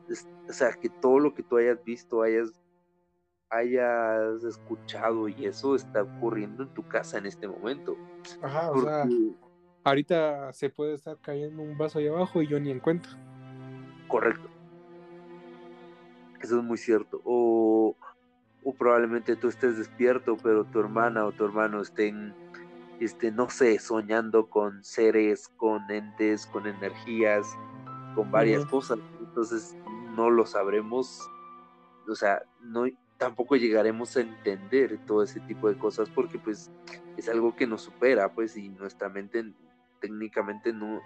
es- 0.08 0.30
o 0.48 0.54
sea, 0.54 0.74
que 0.74 0.90
todo 0.90 1.20
lo 1.20 1.34
que 1.34 1.44
tú 1.44 1.58
hayas 1.58 1.84
visto, 1.84 2.22
hayas, 2.22 2.61
hayas 3.52 4.44
escuchado 4.44 5.28
y 5.28 5.46
eso 5.46 5.76
está 5.76 6.04
ocurriendo 6.04 6.64
en 6.64 6.70
tu 6.70 6.88
casa 6.88 7.18
en 7.18 7.26
este 7.26 7.48
momento. 7.48 7.98
Ajá, 8.42 8.72
o 8.72 8.74
Porque, 8.74 8.90
sea, 8.90 9.06
ahorita 9.84 10.54
se 10.54 10.70
puede 10.70 10.96
estar 10.96 11.18
cayendo 11.22 11.62
un 11.62 11.78
vaso 11.78 12.00
ahí 12.00 12.08
abajo 12.08 12.42
y 12.42 12.48
yo 12.48 12.60
ni 12.60 12.72
en 12.72 12.80
cuenta. 12.80 13.10
correcto. 14.08 14.50
Eso 16.40 16.58
es 16.58 16.64
muy 16.64 16.78
cierto. 16.78 17.22
O, 17.24 17.96
o 18.64 18.74
probablemente 18.74 19.36
tú 19.36 19.48
estés 19.48 19.78
despierto, 19.78 20.38
pero 20.42 20.64
tu 20.66 20.80
hermana 20.80 21.26
o 21.26 21.32
tu 21.32 21.46
hermano 21.46 21.82
estén 21.82 22.34
este, 23.00 23.32
no 23.32 23.50
sé, 23.50 23.80
soñando 23.80 24.48
con 24.48 24.84
seres, 24.84 25.50
con 25.58 25.90
entes, 25.90 26.46
con 26.46 26.68
energías, 26.68 27.48
con 28.16 28.32
varias 28.32 28.66
cosas. 28.66 29.00
Entonces 29.20 29.76
no 30.16 30.30
lo 30.30 30.46
sabremos, 30.46 31.20
o 32.08 32.16
sea, 32.16 32.44
no 32.62 32.86
tampoco 33.21 33.55
llegaremos 33.55 34.17
a 34.17 34.21
entender 34.21 34.97
todo 35.05 35.21
ese 35.21 35.39
tipo 35.41 35.69
de 35.69 35.77
cosas 35.77 36.10
porque 36.10 36.39
pues 36.39 36.71
es 37.17 37.29
algo 37.29 37.55
que 37.55 37.67
nos 37.67 37.84
supera, 37.84 38.34
pues, 38.34 38.57
y 38.57 38.69
nuestra 38.69 39.10
mente 39.10 39.53
técnicamente 39.99 40.73
no, 40.73 40.99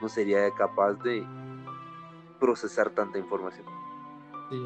no 0.00 0.08
sería 0.08 0.50
capaz 0.54 0.94
de 1.02 1.22
procesar 2.40 2.88
tanta 2.88 3.18
información. 3.18 3.66
Sí, 4.48 4.56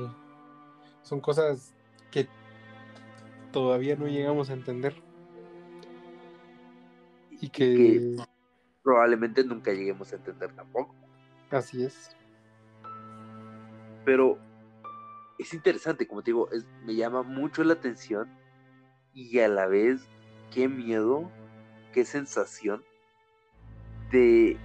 son 1.03 1.21
cosas 1.21 1.75
que 2.13 2.29
todavía 3.51 3.97
no 3.97 4.07
llegamos 4.07 4.49
a 4.51 4.53
entender. 4.53 4.95
Y 7.33 7.49
que... 7.49 8.17
probablemente 8.85 9.43
nunca 9.43 9.73
lleguemos 9.73 10.13
a 10.13 10.17
entender 10.17 10.55
tampoco. 10.55 10.95
Así 11.51 11.83
es. 11.83 12.17
Pero 14.05 14.39
es 15.43 15.53
interesante, 15.55 16.07
como 16.07 16.23
te 16.23 16.31
digo, 16.31 16.49
me 16.85 16.95
llama 16.95 17.23
mucho 17.23 17.63
la 17.65 17.75
atención 17.75 18.29
y 19.13 19.39
a 19.41 19.49
la 19.49 19.67
vez 19.67 20.09
qué 20.53 20.69
miedo, 20.69 21.31
qué 21.93 22.05
sensación 22.05 22.83
de, 24.11 24.57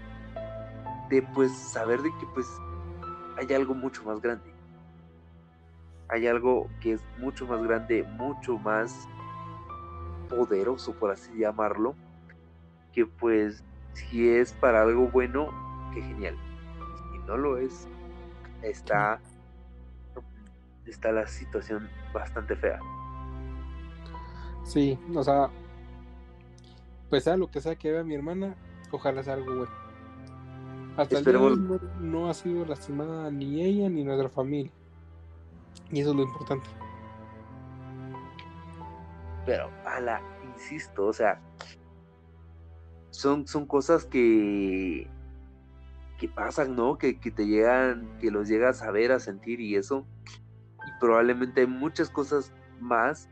de 1.09 1.21
pues 1.33 1.51
saber 1.51 2.01
de 2.01 2.09
que 2.19 2.27
pues 2.33 2.47
hay 3.37 3.53
algo 3.53 3.73
mucho 3.73 4.03
más 4.03 4.21
grande. 4.21 4.53
Hay 6.09 6.27
algo 6.27 6.69
que 6.79 6.93
es 6.93 7.01
mucho 7.17 7.45
más 7.45 7.61
grande, 7.63 8.03
mucho 8.03 8.57
más 8.57 9.07
poderoso, 10.29 10.93
por 10.93 11.11
así 11.11 11.31
llamarlo, 11.37 11.95
que 12.93 13.05
pues 13.05 13.63
si 13.93 14.29
es 14.29 14.53
para 14.53 14.83
algo 14.83 15.07
bueno, 15.07 15.49
qué 15.93 16.01
genial. 16.01 16.37
Si 17.11 17.19
no 17.19 17.35
lo 17.35 17.57
es, 17.57 17.87
está, 18.61 19.19
está 20.91 21.11
la 21.11 21.27
situación 21.27 21.89
bastante 22.13 22.55
fea. 22.55 22.79
Sí, 24.63 24.99
o 25.15 25.23
sea, 25.23 25.49
pues 27.09 27.23
sea 27.23 27.37
lo 27.37 27.49
que 27.49 27.61
sea 27.61 27.75
que 27.75 27.91
vea 27.91 28.03
mi 28.03 28.15
hermana, 28.15 28.55
ojalá 28.91 29.23
sea 29.23 29.35
algo 29.35 29.55
bueno. 29.55 29.87
Hasta 30.97 31.19
el 31.19 31.25
día 31.25 31.79
no, 32.01 32.29
ha 32.29 32.33
sido 32.33 32.65
lastimada 32.65 33.29
ni 33.29 33.61
ella 33.63 33.87
ni 33.87 34.03
nuestra 34.03 34.29
familia. 34.29 34.71
Y 35.91 36.01
eso 36.01 36.09
es 36.09 36.15
lo 36.15 36.23
importante. 36.23 36.67
Pero, 39.45 39.69
ala, 39.85 40.21
insisto, 40.53 41.05
o 41.05 41.13
sea, 41.13 41.39
son, 43.11 43.47
son 43.47 43.65
cosas 43.65 44.05
que, 44.05 45.07
que 46.17 46.27
pasan, 46.27 46.75
¿no? 46.75 46.97
Que, 46.97 47.19
que 47.19 47.31
te 47.31 47.45
llegan, 47.45 48.17
que 48.19 48.31
los 48.31 48.49
llegas 48.49 48.81
a 48.81 48.91
ver, 48.91 49.11
a 49.11 49.19
sentir 49.19 49.61
y 49.61 49.75
eso. 49.75 50.05
Probablemente 50.99 51.61
hay 51.61 51.67
muchas 51.67 52.09
cosas 52.09 52.51
más 52.79 53.29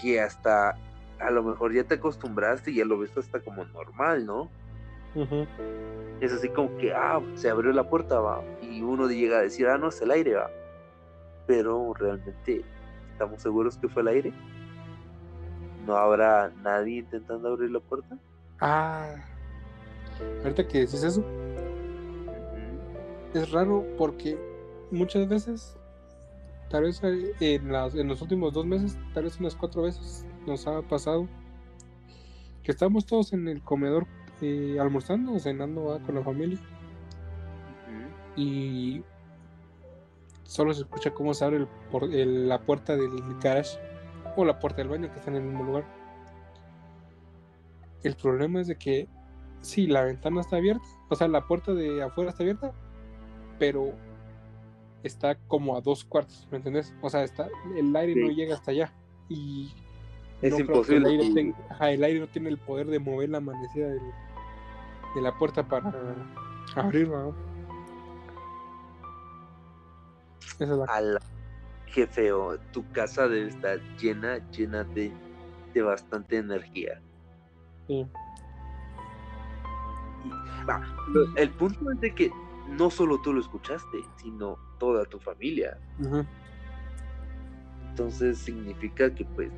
que 0.00 0.20
hasta 0.20 0.76
a 1.20 1.30
lo 1.30 1.42
mejor 1.42 1.72
ya 1.72 1.84
te 1.84 1.94
acostumbraste 1.94 2.70
y 2.70 2.76
ya 2.76 2.84
lo 2.84 2.98
ves 2.98 3.16
hasta 3.16 3.40
como 3.40 3.64
normal, 3.64 4.24
¿no? 4.24 4.48
Es 6.20 6.32
así 6.32 6.48
como 6.48 6.76
que, 6.76 6.92
ah, 6.92 7.20
se 7.34 7.50
abrió 7.50 7.72
la 7.72 7.88
puerta, 7.88 8.20
va, 8.20 8.42
y 8.62 8.82
uno 8.82 9.08
llega 9.08 9.38
a 9.38 9.42
decir, 9.42 9.66
ah, 9.66 9.78
no, 9.78 9.88
es 9.88 10.00
el 10.00 10.10
aire, 10.10 10.34
va. 10.34 10.50
Pero 11.46 11.94
realmente, 11.94 12.64
¿estamos 13.12 13.42
seguros 13.42 13.78
que 13.78 13.88
fue 13.88 14.02
el 14.02 14.08
aire? 14.08 14.32
¿No 15.86 15.96
habrá 15.96 16.52
nadie 16.62 16.98
intentando 16.98 17.48
abrir 17.48 17.70
la 17.70 17.80
puerta? 17.80 18.18
Ah, 18.60 19.16
ahorita 20.44 20.68
que 20.68 20.80
decís 20.80 21.02
eso, 21.02 21.24
es 23.34 23.50
raro 23.50 23.84
porque 23.96 24.38
muchas 24.90 25.26
veces, 25.28 25.77
tal 26.68 26.84
vez 26.84 27.02
en, 27.02 27.74
en 27.74 28.08
los 28.08 28.22
últimos 28.22 28.52
dos 28.52 28.66
meses, 28.66 28.98
tal 29.14 29.24
vez 29.24 29.38
unas 29.40 29.54
cuatro 29.54 29.82
veces, 29.82 30.26
nos 30.46 30.66
ha 30.66 30.82
pasado 30.82 31.28
que 32.62 32.72
estamos 32.72 33.06
todos 33.06 33.32
en 33.32 33.48
el 33.48 33.62
comedor 33.62 34.06
eh, 34.40 34.76
almorzando 34.80 35.32
o 35.32 35.38
cenando 35.38 36.00
con 36.04 36.14
la 36.14 36.22
familia 36.22 36.58
y 38.36 39.02
solo 40.44 40.72
se 40.72 40.82
escucha 40.82 41.10
cómo 41.10 41.34
se 41.34 41.44
abre 41.44 41.66
la 42.24 42.60
puerta 42.60 42.96
del 42.96 43.10
garage 43.42 43.78
o 44.36 44.44
la 44.44 44.58
puerta 44.60 44.78
del 44.78 44.88
baño 44.88 45.10
que 45.10 45.18
están 45.18 45.34
en 45.34 45.42
el 45.42 45.48
mismo 45.48 45.64
lugar. 45.64 45.84
El 48.04 48.14
problema 48.14 48.60
es 48.60 48.68
de 48.68 48.76
que 48.76 49.08
sí, 49.60 49.86
la 49.88 50.04
ventana 50.04 50.40
está 50.40 50.56
abierta, 50.56 50.84
o 51.10 51.16
sea, 51.16 51.26
la 51.26 51.46
puerta 51.46 51.74
de 51.74 52.02
afuera 52.02 52.30
está 52.30 52.44
abierta, 52.44 52.72
pero 53.58 53.92
está 55.02 55.36
como 55.46 55.76
a 55.76 55.80
dos 55.80 56.04
cuartos, 56.04 56.46
¿me 56.50 56.58
entendés? 56.58 56.94
O 57.02 57.10
sea, 57.10 57.24
está, 57.24 57.48
el 57.76 57.94
aire 57.94 58.20
no 58.20 58.30
llega 58.30 58.54
hasta 58.54 58.70
allá 58.70 58.92
y 59.28 59.72
es 60.42 60.58
imposible. 60.58 61.14
El 61.80 62.04
aire, 62.04 62.20
no 62.20 62.28
tiene 62.28 62.48
el 62.48 62.58
poder 62.58 62.86
de 62.86 62.98
mover 62.98 63.30
la 63.30 63.40
manecilla 63.40 63.88
de 63.88 65.20
la 65.20 65.36
puerta 65.36 65.66
para 65.66 65.92
abrirla. 66.76 67.32
Esa 70.60 70.64
es 70.64 70.70
la... 70.70 71.20
Qué 71.92 72.06
feo. 72.06 72.58
Tu 72.72 72.88
casa 72.92 73.28
debe 73.28 73.48
estar 73.48 73.80
llena, 73.96 74.38
llena 74.50 74.84
de, 74.84 75.12
de 75.72 75.82
bastante 75.82 76.36
energía. 76.36 77.00
Sí. 77.86 78.06
el 81.36 81.50
punto 81.50 81.90
es 81.92 82.00
de 82.00 82.14
que 82.14 82.30
no 82.68 82.90
solo 82.90 83.20
tú 83.20 83.32
lo 83.32 83.40
escuchaste, 83.40 83.98
sino 84.16 84.58
toda 84.78 85.04
tu 85.04 85.18
familia. 85.18 85.78
Entonces 87.90 88.38
significa 88.38 89.14
que 89.14 89.24
pues 89.24 89.50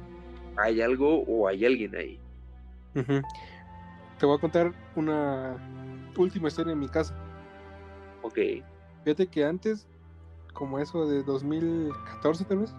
hay 0.57 0.81
algo 0.81 1.25
o 1.27 1.49
hay 1.49 1.65
alguien 1.65 1.95
ahí. 1.95 2.19
Te 4.19 4.27
voy 4.27 4.37
a 4.37 4.41
contar 4.41 4.73
una 4.97 5.57
última 6.17 6.49
historia 6.49 6.73
en 6.73 6.79
mi 6.79 6.89
casa. 6.89 7.15
Ok. 8.23 8.39
Fíjate 9.05 9.27
que 9.27 9.45
antes, 9.45 9.87
como 10.53 10.79
eso 10.79 11.07
de 11.07 11.23
2014 11.23 12.45
tal 12.45 12.59
vez, 12.59 12.75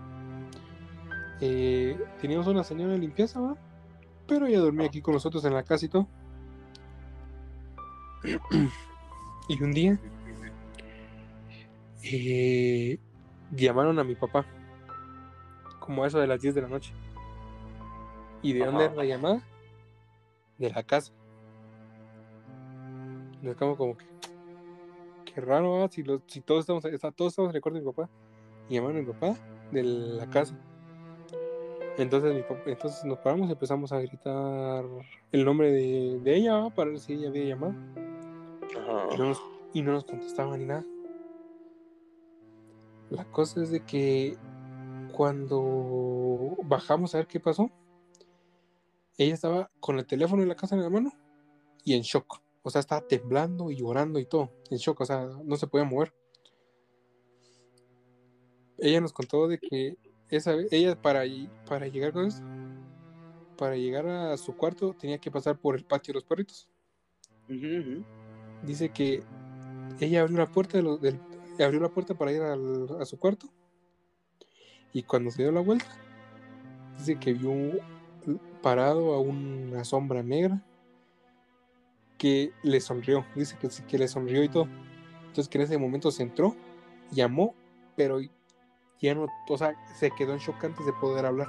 eh, 1.41 1.98
teníamos 2.22 2.48
una 2.48 2.63
señora 2.63 2.94
de 2.94 3.00
limpieza, 3.00 3.39
¿va? 3.39 3.56
Pero 4.28 4.46
ella 4.46 4.60
dormía 4.60 4.88
aquí 4.88 5.02
con 5.02 5.15
nosotros 5.15 5.44
en 5.46 5.54
la 5.54 5.63
casa 5.63 5.86
y 5.86 5.89
todo. 5.89 6.08
y 9.48 9.63
un 9.63 9.72
día 9.72 10.00
eh, 12.04 13.00
llamaron 13.52 14.00
a 14.00 14.04
mi 14.04 14.16
papá, 14.16 14.46
como 15.80 16.06
eso 16.06 16.20
de 16.20 16.28
las 16.28 16.42
10 16.42 16.56
de 16.56 16.62
la 16.62 16.68
noche. 16.68 16.94
¿Y 18.42 18.54
de 18.54 18.66
dónde 18.66 18.86
era 18.86 18.96
la 18.96 19.06
llamada? 19.06 19.42
De 20.58 20.70
la 20.70 20.84
casa. 20.84 21.14
Nos 23.42 23.56
quedamos 23.56 23.78
como 23.78 23.98
que. 23.98 24.06
Qué 25.26 25.42
raro, 25.42 25.88
si, 25.90 26.04
si 26.28 26.42
todos 26.42 26.62
estamos, 26.62 26.84
todos 27.16 27.32
estamos 27.32 27.52
en 27.52 27.56
el 27.56 27.62
cuarto 27.62 27.80
de 27.80 27.86
mi 27.86 27.92
papá. 27.92 28.10
Y 28.70 28.76
llamaron 28.76 28.98
a 28.98 29.00
mi 29.00 29.06
papá 29.06 29.36
de 29.72 29.84
la 29.84 30.30
casa. 30.30 30.58
Entonces, 31.98 32.34
mi 32.34 32.44
entonces 32.72 33.04
nos 33.06 33.20
paramos 33.20 33.50
y 33.50 33.52
empezamos 33.52 33.92
a 33.92 34.00
gritar 34.00 34.86
el 35.32 35.46
nombre 35.46 35.72
de, 35.72 36.22
ella 36.26 36.70
para 36.76 36.90
ver 36.90 37.00
si 37.00 37.14
ella 37.14 37.30
había 37.30 37.46
llamado. 37.46 37.74
Y, 39.14 39.18
no 39.18 39.30
nos, 39.30 39.42
y 39.74 39.82
no 39.82 39.92
nos 39.92 40.06
contestaban 40.06 40.60
ni 40.60 40.66
nada. 40.66 40.86
La 43.12 43.26
cosa 43.26 43.62
es 43.62 43.71
de 43.71 43.86
que 43.86 44.38
cuando 45.12 46.56
bajamos 46.63 47.13
a 47.13 47.17
ver 47.17 47.28
qué 47.28 47.41
pasó, 47.41 47.69
ella 49.17 49.34
estaba 49.34 49.69
con 49.82 50.00
el 50.00 50.08
teléfono 50.08 50.41
en 50.41 50.47
la 50.47 50.56
casa 50.56 50.76
en 50.76 50.82
la 50.82 50.89
mano 50.89 51.12
y 51.84 51.93
en 51.93 52.04
shock. 52.04 52.41
O 52.63 52.69
sea, 52.69 52.80
estaba 52.80 53.06
temblando 53.06 53.69
y 53.69 53.76
llorando 53.76 54.17
y 54.17 54.26
todo, 54.26 54.50
en 54.69 54.78
shock, 54.78 55.02
o 55.02 55.06
sea, 55.06 55.26
no 55.43 55.58
se 55.58 55.67
podía 55.67 55.84
mover. 55.84 56.13
Ella 58.78 59.02
nos 59.02 59.12
contó 59.12 59.50
de 59.50 59.60
que 59.60 59.97
esa, 60.30 60.56
ella 60.71 61.00
para, 61.00 61.24
para 61.67 61.88
llegar 61.88 62.13
con 62.13 62.28
eso, 62.28 62.41
para 63.58 63.76
llegar 63.76 64.08
a 64.08 64.38
su 64.38 64.56
cuarto 64.56 64.95
tenía 64.97 65.17
que 65.17 65.30
pasar 65.30 65.60
por 65.60 65.76
el 65.76 65.84
patio 65.84 66.13
de 66.13 66.19
los 66.19 66.24
perritos. 66.24 66.69
Dice 68.63 68.89
que 68.89 69.21
ella 70.00 70.21
abrió 70.21 70.38
la 70.38 70.50
puerta 70.50 70.78
del, 70.78 71.19
abrió 71.60 71.80
la 71.80 71.90
puerta 71.90 72.14
para 72.14 72.32
ir 72.32 72.42
a 72.42 73.06
su 73.06 73.20
cuarto 73.20 73.48
y 74.94 75.04
cuando 75.04 75.32
se 75.32 75.44
dio 75.44 75.52
la 75.52 75.62
vuelta 75.62 75.88
dice 76.98 77.18
que 77.18 77.34
vio 77.34 77.80
parado 78.62 79.14
a 79.14 79.20
una 79.20 79.84
sombra 79.84 80.22
negra 80.24 80.62
que 82.18 82.52
le 82.62 82.80
sonrió. 82.80 83.26
Dice 83.36 83.58
que, 83.60 83.68
que 83.88 83.98
le 83.98 84.08
sonrió 84.08 84.44
y 84.44 84.50
todo. 84.50 84.68
Entonces 85.22 85.50
que 85.50 85.58
en 85.58 85.64
ese 85.64 85.78
momento 85.80 86.12
se 86.12 86.22
entró, 86.22 86.56
llamó, 87.12 87.56
pero 87.96 88.20
ya 89.02 89.16
no, 89.16 89.26
o 89.50 89.58
sea, 89.58 89.74
se 89.98 90.12
quedó 90.12 90.34
en 90.34 90.40
shock 90.40 90.64
antes 90.64 90.86
de 90.86 90.94
poder 90.94 91.26
hablar. 91.26 91.48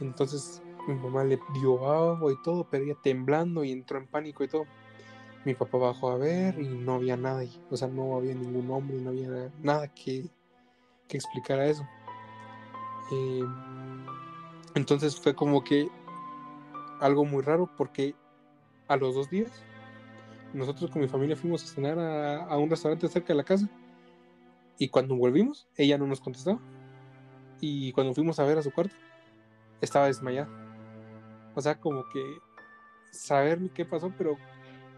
Entonces 0.00 0.62
Mi 0.86 0.94
mamá 0.94 1.24
le 1.24 1.40
dio 1.54 1.90
agua 1.90 2.32
y 2.32 2.36
todo, 2.42 2.68
pero 2.70 2.84
ella 2.84 2.96
temblando 3.02 3.64
y 3.64 3.72
entró 3.72 3.98
en 3.98 4.06
pánico 4.06 4.44
y 4.44 4.48
todo. 4.48 4.66
Mi 5.46 5.54
papá 5.54 5.78
bajó 5.78 6.10
a 6.10 6.16
ver 6.18 6.60
y 6.60 6.66
no 6.66 6.94
había 6.94 7.16
nada, 7.16 7.44
o 7.70 7.76
sea, 7.76 7.86
no 7.86 8.16
había 8.16 8.34
ningún 8.34 8.68
hombre, 8.68 8.96
no 8.96 9.10
había 9.10 9.48
nada 9.62 9.86
que, 9.94 10.28
que 11.06 11.16
explicara 11.16 11.66
eso. 11.66 11.86
Eh, 13.12 13.44
entonces 14.74 15.14
fue 15.20 15.36
como 15.36 15.62
que 15.62 15.88
algo 17.00 17.24
muy 17.24 17.44
raro 17.44 17.70
porque 17.76 18.16
a 18.88 18.96
los 18.96 19.14
dos 19.14 19.30
días 19.30 19.64
nosotros 20.52 20.90
con 20.90 21.00
mi 21.00 21.06
familia 21.06 21.36
fuimos 21.36 21.62
a 21.62 21.68
cenar 21.68 21.96
a, 21.96 22.58
un 22.58 22.68
restaurante 22.68 23.06
cerca 23.06 23.28
de 23.28 23.36
la 23.36 23.44
casa 23.44 23.68
y 24.78 24.88
cuando 24.88 25.14
volvimos 25.14 25.68
ella 25.76 25.96
no 25.96 26.08
nos 26.08 26.20
contestaba 26.20 26.58
y 27.60 27.92
cuando 27.92 28.14
fuimos 28.14 28.40
a 28.40 28.44
ver 28.44 28.58
a 28.58 28.62
su 28.62 28.72
cuarto 28.72 28.96
estaba 29.80 30.06
desmayada. 30.06 30.48
O 31.54 31.60
sea, 31.60 31.78
como 31.78 32.02
que 32.08 32.20
saber 33.12 33.70
qué 33.70 33.84
pasó, 33.84 34.12
pero 34.18 34.36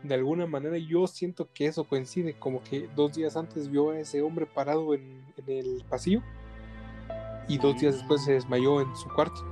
de 0.02 0.14
alguna 0.14 0.46
manera 0.46 0.78
yo 0.78 1.06
siento 1.06 1.48
que 1.52 1.66
eso 1.66 1.84
coincide, 1.84 2.34
como 2.38 2.62
que 2.62 2.88
dos 2.94 3.14
días 3.14 3.37
antes 3.37 3.70
vio 3.70 3.90
a 3.90 3.98
ese 3.98 4.22
hombre 4.22 4.46
parado 4.46 4.94
en, 4.94 5.24
en 5.37 5.48
el 5.48 5.84
pasillo 5.88 6.22
y 7.48 7.58
dos 7.58 7.80
días 7.80 7.96
después 7.96 8.22
se 8.24 8.32
desmayó 8.34 8.80
en 8.80 8.94
su 8.94 9.08
cuarto. 9.08 9.44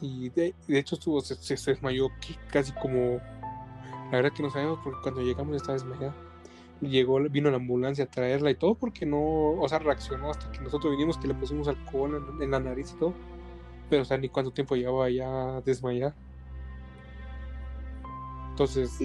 Y 0.00 0.30
de, 0.30 0.54
hecho 0.68 0.94
estuvo, 0.94 1.20
se, 1.20 1.54
desmayó 1.54 2.08
casi 2.50 2.72
como... 2.72 3.20
La 4.10 4.18
verdad 4.18 4.32
que 4.32 4.42
no 4.42 4.50
sabemos 4.50 4.78
porque 4.82 5.00
cuando 5.02 5.20
llegamos 5.20 5.56
estaba 5.56 5.74
desmayada. 5.74 6.14
Llegó, 6.80 7.18
vino 7.28 7.50
la 7.50 7.56
ambulancia 7.56 8.04
a 8.04 8.06
traerla 8.06 8.50
y 8.50 8.54
todo 8.54 8.76
porque 8.76 9.04
no, 9.04 9.20
o 9.20 9.68
sea, 9.68 9.80
reaccionó 9.80 10.30
hasta 10.30 10.50
que 10.52 10.60
nosotros 10.60 10.92
vinimos 10.92 11.18
que 11.18 11.26
le 11.26 11.34
pusimos 11.34 11.66
alcohol 11.66 12.24
en, 12.40 12.50
la 12.50 12.60
nariz 12.60 12.92
y 12.92 12.98
todo. 12.98 13.12
Pero, 13.90 14.02
o 14.02 14.04
sea, 14.04 14.16
ni 14.16 14.28
cuánto 14.28 14.52
tiempo 14.52 14.76
llevaba 14.76 15.10
ya 15.10 15.60
desmayada. 15.62 16.14
Entonces, 18.58 18.98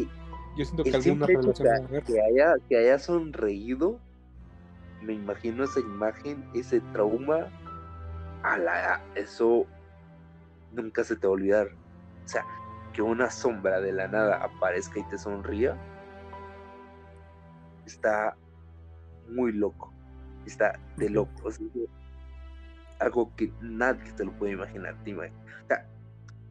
yo 0.58 0.66
siento 0.66 0.84
que 0.84 0.96
alguna 0.96 1.28
relación 1.28 1.88
que, 1.88 2.02
que, 2.02 2.20
haya, 2.20 2.56
que 2.68 2.76
haya 2.76 2.98
sonreído, 2.98 4.00
me 5.04 5.14
imagino 5.14 5.64
esa 5.64 5.80
imagen, 5.80 6.44
ese 6.56 6.82
trauma, 6.92 7.50
a 8.42 8.58
la, 8.58 9.00
eso 9.14 9.68
nunca 10.72 11.04
se 11.04 11.16
te 11.16 11.28
va 11.28 11.34
a 11.34 11.36
olvidar. 11.36 11.68
O 12.26 12.28
sea, 12.28 12.44
que 12.94 13.04
una 13.04 13.30
sombra 13.30 13.80
de 13.80 13.92
la 13.92 14.08
nada 14.08 14.44
aparezca 14.44 15.00
y 15.00 15.04
te 15.04 15.20
sonría, 15.20 15.78
está 17.86 18.36
muy 19.30 19.52
loco. 19.52 19.94
Está 20.48 20.80
de 20.98 21.12
loco. 21.12 21.52
algo 22.98 23.36
que 23.36 23.54
nadie 23.62 24.12
te 24.14 24.26
lo 24.26 24.32
puede 24.32 24.54
imaginar. 24.54 24.96
O 24.96 25.68
sea, 25.68 25.88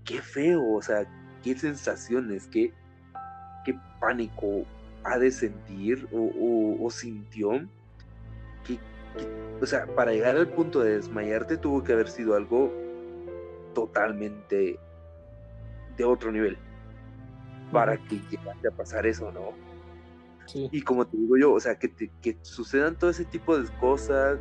qué 0.04 0.22
feo, 0.22 0.74
o 0.74 0.80
sea, 0.80 1.04
qué 1.42 1.58
sensaciones, 1.58 2.46
qué, 2.46 2.72
qué 3.64 3.78
pánico 4.00 4.64
ha 5.04 5.18
de 5.18 5.30
sentir 5.30 6.08
o, 6.12 6.88
sintió. 6.90 7.50
o 9.60 9.66
sea, 9.66 9.86
para 9.86 10.12
llegar 10.12 10.36
al 10.36 10.48
punto 10.48 10.80
de 10.80 10.96
desmayarte 10.96 11.56
tuvo 11.56 11.82
que 11.82 11.92
haber 11.92 12.08
sido 12.08 12.34
algo 12.34 12.72
totalmente 13.74 14.78
de 15.96 16.04
otro 16.04 16.30
nivel 16.30 16.56
para 17.70 17.96
que 17.96 18.20
llegase 18.30 18.68
a 18.68 18.70
pasar 18.70 19.06
eso, 19.06 19.32
¿no? 19.32 19.52
Y 20.54 20.82
como 20.82 21.06
te 21.06 21.16
digo 21.16 21.36
yo, 21.38 21.52
o 21.52 21.60
sea, 21.60 21.78
que, 21.78 21.90
que 21.90 22.36
sucedan 22.42 22.96
todo 22.98 23.10
ese 23.10 23.24
tipo 23.24 23.56
de 23.56 23.66
cosas, 23.78 24.38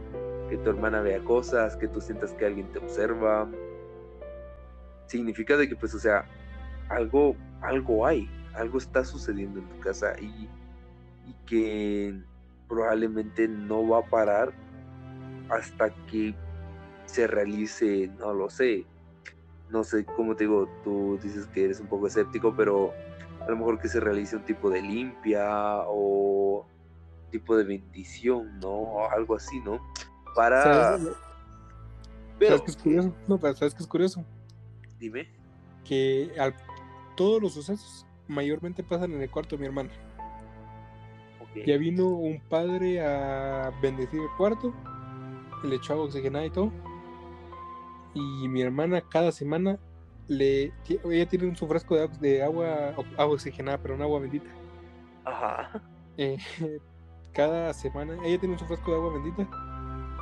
que 0.49 0.57
tu 0.57 0.69
hermana 0.69 1.01
vea 1.01 1.23
cosas, 1.23 1.77
que 1.77 1.87
tú 1.87 2.01
sientas 2.01 2.33
que 2.33 2.45
alguien 2.45 2.67
te 2.73 2.79
observa, 2.79 3.49
significa 5.07 5.55
de 5.55 5.69
que, 5.69 5.75
pues, 5.75 5.93
o 5.93 5.99
sea, 5.99 6.25
algo, 6.89 7.35
algo 7.61 8.05
hay, 8.05 8.29
algo 8.55 8.77
está 8.77 9.03
sucediendo 9.03 9.59
en 9.59 9.69
tu 9.69 9.79
casa 9.79 10.13
y, 10.19 10.49
y 11.27 11.33
que 11.45 12.21
probablemente 12.67 13.47
no 13.47 13.87
va 13.87 13.99
a 13.99 14.05
parar 14.05 14.53
hasta 15.49 15.89
que 16.07 16.33
se 17.05 17.27
realice, 17.27 18.09
no 18.19 18.33
lo 18.33 18.49
sé, 18.49 18.85
no 19.69 19.83
sé 19.83 20.05
cómo 20.05 20.35
te 20.35 20.45
digo, 20.45 20.69
tú 20.83 21.19
dices 21.21 21.47
que 21.47 21.65
eres 21.65 21.79
un 21.79 21.87
poco 21.87 22.07
escéptico, 22.07 22.55
pero 22.55 22.93
a 23.41 23.49
lo 23.49 23.57
mejor 23.57 23.79
que 23.79 23.89
se 23.89 23.99
realice 23.99 24.35
un 24.35 24.43
tipo 24.43 24.69
de 24.69 24.81
limpia 24.81 25.83
o 25.87 26.65
tipo 27.31 27.57
de 27.57 27.63
bendición, 27.63 28.59
¿no? 28.59 28.69
O 28.69 29.09
algo 29.09 29.35
así, 29.35 29.59
¿no? 29.61 29.79
Para... 30.35 30.63
¿Sabes, 30.63 31.15
pero... 32.37 32.57
¿Sabes 32.57 32.61
qué 32.61 32.71
es 32.71 32.77
curioso? 32.77 33.15
No, 33.27 33.37
pero 33.39 33.55
¿sabes 33.55 33.73
qué 33.73 33.83
es 33.83 33.87
curioso? 33.87 34.25
Dime. 34.99 35.27
Que 35.83 36.31
al... 36.37 36.53
todos 37.15 37.41
los 37.41 37.53
sucesos 37.53 38.05
mayormente 38.31 38.83
pasan 38.83 39.13
en 39.13 39.21
el 39.21 39.29
cuarto 39.29 39.55
de 39.55 39.61
mi 39.61 39.67
hermana. 39.67 39.89
Ya 41.65 41.77
vino 41.77 42.07
un 42.07 42.39
padre 42.39 43.05
a 43.05 43.71
bendecir 43.81 44.21
el 44.21 44.29
cuarto, 44.37 44.73
le 45.63 45.75
echó 45.75 45.93
agua 45.93 46.05
oxigenada 46.05 46.45
y 46.45 46.49
todo 46.49 46.71
y 48.13 48.47
mi 48.47 48.61
hermana 48.61 49.01
cada 49.01 49.31
semana 49.31 49.79
le 50.27 50.73
ella 50.87 51.25
tiene 51.27 51.47
un 51.47 51.55
su 51.55 51.67
frasco 51.67 51.95
de, 51.95 52.43
agua, 52.43 52.93
agua 53.17 53.33
oxigenada, 53.33 53.77
pero 53.77 53.95
un 53.95 54.01
agua 54.01 54.19
bendita. 54.19 54.49
Ajá. 55.25 55.81
Eh, 56.17 56.37
cada 57.33 57.73
semana 57.73 58.17
ella 58.25 58.39
tiene 58.39 58.53
un 58.53 58.59
su 58.59 58.65
frasco 58.65 58.91
de 58.91 58.97
agua 58.97 59.13
bendita 59.13 59.47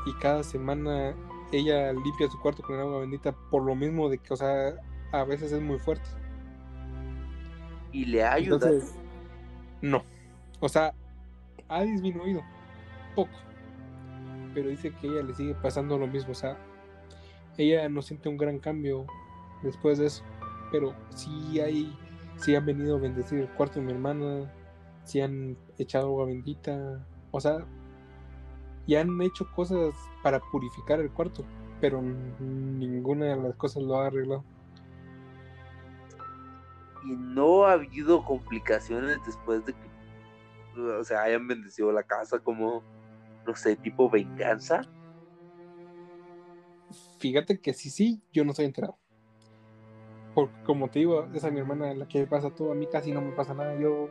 y 0.06 0.14
cada 0.20 0.44
semana 0.44 1.16
ella 1.52 1.92
limpia 1.94 2.30
su 2.30 2.40
cuarto 2.40 2.62
con 2.62 2.76
el 2.76 2.82
agua 2.82 3.00
bendita 3.00 3.32
por 3.50 3.64
lo 3.64 3.76
mismo 3.76 4.10
de 4.10 4.20
que, 4.20 4.34
o 4.34 4.38
sea, 4.38 4.76
a 5.12 5.24
veces 5.24 5.52
es 5.52 5.62
muy 5.62 5.80
fuerte. 5.80 6.08
¿Y 7.92 8.06
le 8.06 8.24
ha 8.24 8.34
ayudado? 8.34 8.80
no. 9.82 10.04
O 10.60 10.70
sea, 10.70 10.94
ha 11.68 11.84
disminuido 11.84 12.42
poco. 13.16 13.32
Pero 14.54 14.70
dice 14.70 14.92
que 14.92 15.08
ella 15.08 15.24
le 15.24 15.34
sigue 15.34 15.56
pasando 15.56 15.98
lo 15.98 16.08
mismo. 16.08 16.32
O 16.32 16.36
sea, 16.36 16.58
ella 17.58 17.88
no 17.90 18.02
siente 18.02 18.30
un 18.30 18.38
gran 18.38 18.60
cambio 18.60 19.06
después 19.64 19.98
de 19.98 20.08
eso, 20.08 20.24
pero 20.72 20.94
sí 21.10 21.60
hay, 21.60 21.96
sí 22.38 22.56
han 22.56 22.66
venido 22.66 22.96
a 22.96 23.00
bendecir 23.00 23.40
el 23.40 23.50
cuarto 23.50 23.80
de 23.80 23.86
mi 23.86 23.92
hermana, 23.92 24.52
sí 25.04 25.22
han 25.22 25.58
echado 25.78 26.08
agua 26.08 26.26
bendita, 26.26 27.06
o 27.32 27.40
sea, 27.40 27.66
y 28.88 28.96
han 28.96 29.22
hecho 29.22 29.46
cosas 29.56 29.94
para 30.24 30.40
purificar 30.40 31.00
el 31.00 31.12
cuarto, 31.12 31.44
pero 31.82 32.02
ninguna 32.02 33.26
de 33.26 33.36
las 33.36 33.56
cosas 33.56 33.84
lo 33.84 34.00
ha 34.00 34.08
arreglado. 34.08 34.44
Y 37.04 37.12
no 37.12 37.66
ha 37.66 37.74
habido 37.74 38.24
complicaciones 38.24 39.18
después 39.26 39.66
de 39.66 39.74
que, 39.74 40.82
o 40.82 41.04
sea, 41.04 41.24
hayan 41.24 41.48
bendecido 41.48 41.92
la 41.92 42.04
casa 42.04 42.40
como, 42.40 42.84
no 43.46 43.56
sé, 43.56 43.76
tipo 43.76 44.10
venganza. 44.10 44.82
Fíjate 47.20 47.60
que 47.60 47.74
sí, 47.74 47.90
sí, 47.90 48.22
yo 48.32 48.44
no 48.44 48.52
estoy 48.52 48.66
enterado. 48.66 48.98
Porque 50.34 50.64
como 50.64 50.90
te 50.90 51.00
digo, 51.00 51.28
esa 51.34 51.48
es 51.48 51.54
mi 51.54 51.60
hermana 51.60 51.94
la 51.94 52.08
que 52.08 52.26
pasa 52.28 52.50
todo, 52.50 52.72
a 52.72 52.76
mí 52.76 52.88
casi 52.88 53.12
no 53.12 53.22
me 53.22 53.32
pasa 53.32 53.54
nada. 53.54 53.78
Yo 53.80 54.10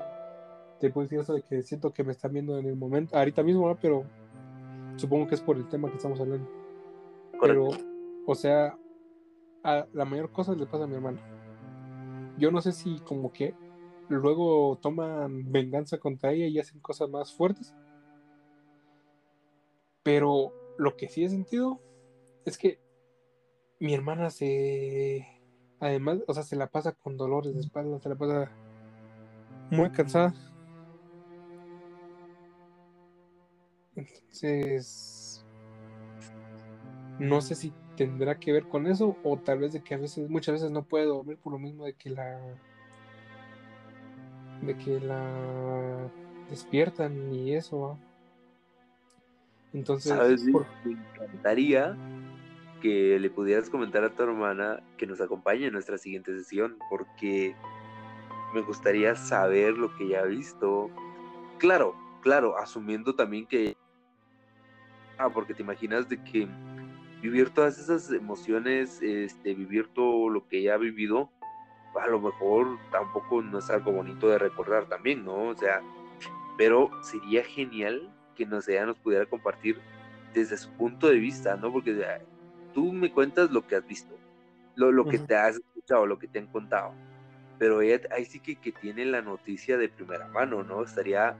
te 0.79 0.91
puedo 0.91 1.07
decir 1.07 1.21
eso 1.21 1.35
de 1.35 1.43
que 1.43 1.63
siento 1.63 1.93
que 1.93 2.05
me 2.05 2.13
están 2.13 2.33
viendo 2.33 2.59
en 2.59 2.67
el 2.67 2.77
momento, 2.77 3.17
ahorita 3.17 3.43
mismo, 3.43 3.77
pero 3.81 4.05
supongo 4.97 5.27
que 5.27 5.35
es 5.35 5.41
por 5.41 5.57
el 5.57 5.69
tema 5.69 5.89
que 5.89 5.97
estamos 5.97 6.21
hablando. 6.21 6.49
Pero, 7.41 7.69
o 8.27 8.35
sea, 8.35 8.77
a 9.63 9.87
la 9.93 10.05
mayor 10.05 10.31
cosa 10.33 10.55
le 10.55 10.67
pasa 10.67 10.85
a 10.85 10.87
mi 10.87 10.95
hermana. 10.95 11.21
Yo 12.39 12.51
no 12.51 12.61
sé 12.61 12.73
si 12.73 13.01
como 13.01 13.33
que 13.33 13.55
luego 14.09 14.79
toman 14.81 15.51
venganza 15.53 15.99
contra 15.99 16.33
ella 16.33 16.47
y 16.47 16.59
hacen 16.59 16.81
cosas 16.81 17.11
más 17.11 17.33
fuertes. 17.33 17.75
Pero 20.03 20.53
lo 20.79 20.97
que 20.97 21.09
sí 21.09 21.25
he 21.25 21.29
sentido 21.29 21.81
es 22.45 22.57
que 22.57 22.81
mi 23.81 23.95
hermana 23.95 24.31
se. 24.31 25.27
Además, 25.81 26.19
o 26.27 26.35
sea, 26.35 26.43
se 26.43 26.57
la 26.57 26.69
pasa 26.69 26.93
con 26.93 27.17
dolores 27.17 27.55
de 27.55 27.61
espalda, 27.61 28.01
se 28.01 28.09
la 28.09 28.17
pasa 28.17 28.51
muy 29.71 29.91
cansada. 29.91 30.35
Entonces. 33.97 35.45
No 37.19 37.41
sé 37.41 37.57
si 37.57 37.73
tendrá 37.99 38.39
que 38.39 38.53
ver 38.53 38.69
con 38.69 38.87
eso 38.87 39.17
o 39.25 39.37
tal 39.37 39.59
vez 39.59 39.73
de 39.73 39.83
que 39.83 39.95
a 39.95 39.99
veces, 39.99 40.31
muchas 40.31 40.55
veces 40.55 40.71
no 40.71 40.85
puede 40.85 41.07
dormir 41.07 41.37
por 41.39 41.53
lo 41.53 41.59
mismo 41.59 41.85
de 41.85 41.95
que 41.95 42.11
la. 42.11 42.39
de 44.63 44.77
que 44.79 45.01
la 45.01 46.09
despiertan 46.49 47.35
y 47.35 47.55
eso. 47.55 47.99
Entonces, 49.73 50.15
me 50.85 50.93
encantaría 50.93 51.97
que 52.81 53.19
le 53.19 53.29
pudieras 53.31 53.69
comentar 53.69 54.05
a 54.05 54.15
tu 54.15 54.23
hermana 54.23 54.81
que 54.97 55.07
nos 55.07 55.21
acompañe 55.21 55.67
en 55.67 55.73
nuestra 55.73 55.99
siguiente 55.99 56.33
sesión, 56.39 56.79
porque 56.89 57.57
me 58.55 58.63
gustaría 58.63 59.17
saber 59.17 59.77
lo 59.77 59.95
que 59.97 60.05
ella 60.05 60.21
ha 60.21 60.27
visto. 60.27 60.89
Claro, 61.59 61.97
claro, 62.23 62.57
asumiendo 62.57 63.15
también 63.15 63.45
que... 63.45 63.77
Ah, 65.19 65.29
porque 65.29 65.53
te 65.53 65.63
imaginas 65.63 66.09
de 66.09 66.23
que 66.23 66.49
vivir 67.21 67.51
todas 67.51 67.79
esas 67.79 68.11
emociones, 68.13 69.01
este, 69.03 69.55
vivir 69.55 69.89
todo 69.89 70.29
lo 70.29 70.47
que 70.49 70.59
ella 70.59 70.75
ha 70.75 70.79
vivido, 70.79 71.31
a 72.01 72.07
lo 72.07 72.21
mejor 72.21 72.79
tampoco 72.91 73.43
no 73.43 73.59
es 73.59 73.71
algo 73.71 73.93
bonito 73.93 74.29
de 74.29 74.39
recordar 74.39 74.87
también, 74.87 75.25
¿no? 75.25 75.49
O 75.49 75.57
sea, 75.57 75.81
pero 76.57 76.91
sería 77.03 77.45
genial 77.45 78.09
que 78.37 78.47
nos, 78.47 78.69
ella 78.69 78.87
nos 78.87 78.99
pudiera 78.99 79.27
compartir 79.27 79.81
desde 80.35 80.57
su 80.57 80.71
punto 80.71 81.09
de 81.09 81.19
vista, 81.19 81.57
¿no? 81.57 81.73
Porque 81.73 82.21
tú 82.75 82.93
me 82.93 83.11
cuentas 83.11 83.51
lo 83.51 83.67
que 83.67 83.77
has 83.77 83.87
visto, 83.87 84.15
lo, 84.77 84.93
lo 84.93 85.07
que 85.07 85.19
te 85.19 85.35
has 85.35 85.57
escuchado, 85.57 86.07
lo 86.07 86.19
que 86.19 86.29
te 86.29 86.39
han 86.39 86.47
contado, 86.47 86.93
pero 87.59 87.81
ella 87.81 88.01
ahí 88.15 88.25
sí 88.25 88.39
que, 88.39 88.57
que 88.57 88.71
tiene 88.73 89.05
la 89.05 89.23
noticia 89.23 89.77
de 89.77 89.89
primera 89.89 90.29
mano, 90.29 90.63
¿no? 90.63 90.85
Estaría 90.85 91.37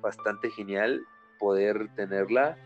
bastante 0.00 0.50
genial 0.50 1.02
poder 1.38 1.88
tenerla 1.94 2.56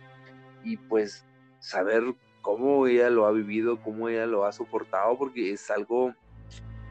y 0.62 0.76
pues 0.76 1.26
saber 1.58 2.14
cómo 2.42 2.86
ella 2.86 3.08
lo 3.08 3.26
ha 3.26 3.32
vivido, 3.32 3.80
cómo 3.80 4.08
ella 4.08 4.26
lo 4.26 4.44
ha 4.44 4.52
soportado, 4.52 5.16
porque 5.16 5.52
es 5.52 5.70
algo 5.70 6.12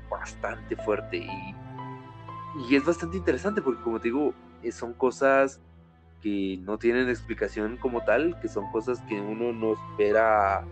bastante 0.09 0.75
fuerte 0.75 1.17
y, 1.17 2.75
es 2.75 2.83
bastante 2.83 3.17
interesante 3.17 3.61
porque 3.61 3.81
como 3.81 3.99
te 3.99 4.09
digo, 4.09 4.33
eh, 4.61 4.71
son 4.71 4.93
cosas 4.93 5.61
que 6.21 6.59
no 6.63 6.77
tienen 6.77 7.09
explicación 7.09 7.77
como 7.77 8.03
tal, 8.03 8.39
que 8.41 8.47
son 8.47 8.69
cosas 8.71 9.01
que 9.03 9.19
uno 9.19 9.53
no 9.53 9.73
espera 9.73 10.65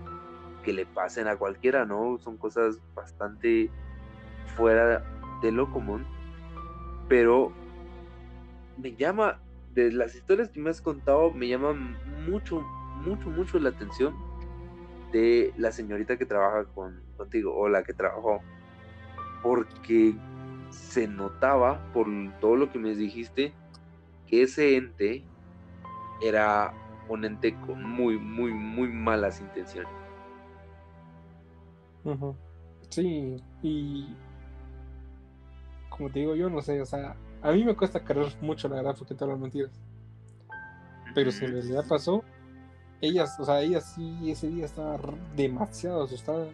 que 0.64 0.74
le 0.74 0.86
pasen 0.86 1.28
a 1.28 1.38
cualquiera, 1.38 1.86
¿no? 1.86 2.18
Son 2.20 2.38
cosas 2.38 2.80
bastante 2.94 3.70
fuera 4.58 5.04
de 5.42 5.52
lo 5.54 5.72
común, 5.72 6.06
pero 7.08 7.54
me 8.78 8.94
llama, 8.96 9.40
de 9.74 9.92
las 9.92 10.16
historias 10.16 10.50
que 10.50 10.60
me 10.60 10.70
has 10.70 10.82
contado, 10.82 11.32
me 11.32 11.48
llama 11.48 11.74
mucho, 12.28 12.62
mucho, 13.06 13.30
mucho 13.30 13.58
la 13.60 13.70
atención 13.70 14.29
de 15.12 15.54
la 15.58 15.72
señorita 15.72 16.18
que 16.18 16.26
trabaja 16.26 16.66
con, 16.66 17.02
contigo 17.18 17.56
o 17.56 17.70
la 17.70 17.84
que 17.84 17.94
trabajó 17.94 18.42
porque 19.42 20.16
se 20.70 21.08
notaba 21.08 21.92
por 21.94 22.08
todo 22.40 22.56
lo 22.56 22.72
que 22.72 22.80
me 22.80 22.96
dijiste 22.96 23.54
que 24.28 24.44
ese 24.44 24.76
ente 24.76 25.24
era 26.22 26.74
un 27.08 27.26
ente 27.26 27.56
con 27.62 27.84
muy, 27.84 28.18
muy, 28.18 28.54
muy 28.54 28.90
malas 28.90 29.40
intenciones. 29.42 29.92
Sí, 32.90 33.36
y 33.62 34.16
como 35.90 36.10
te 36.10 36.20
digo, 36.20 36.36
yo 36.36 36.50
no 36.50 36.62
sé, 36.62 36.82
o 36.82 36.86
sea, 36.86 37.16
a 37.42 37.52
mí 37.52 37.64
me 37.64 37.76
cuesta 37.76 38.04
creer 38.04 38.28
mucho 38.42 38.68
la 38.68 38.78
verdad 38.78 38.96
porque 38.98 39.16
todas 39.16 39.34
las 39.34 39.40
mentiras. 39.40 39.72
Pero 41.14 41.32
si 41.32 41.46
en 41.46 41.54
realidad 41.54 41.84
pasó, 41.88 42.24
ella, 43.02 43.26
o 43.40 43.46
sea, 43.46 43.62
ella 43.62 43.82
sí 43.82 44.32
ese 44.32 44.48
día 44.48 44.66
estaba 44.66 45.00
demasiado 45.36 46.04
asustada. 46.04 46.48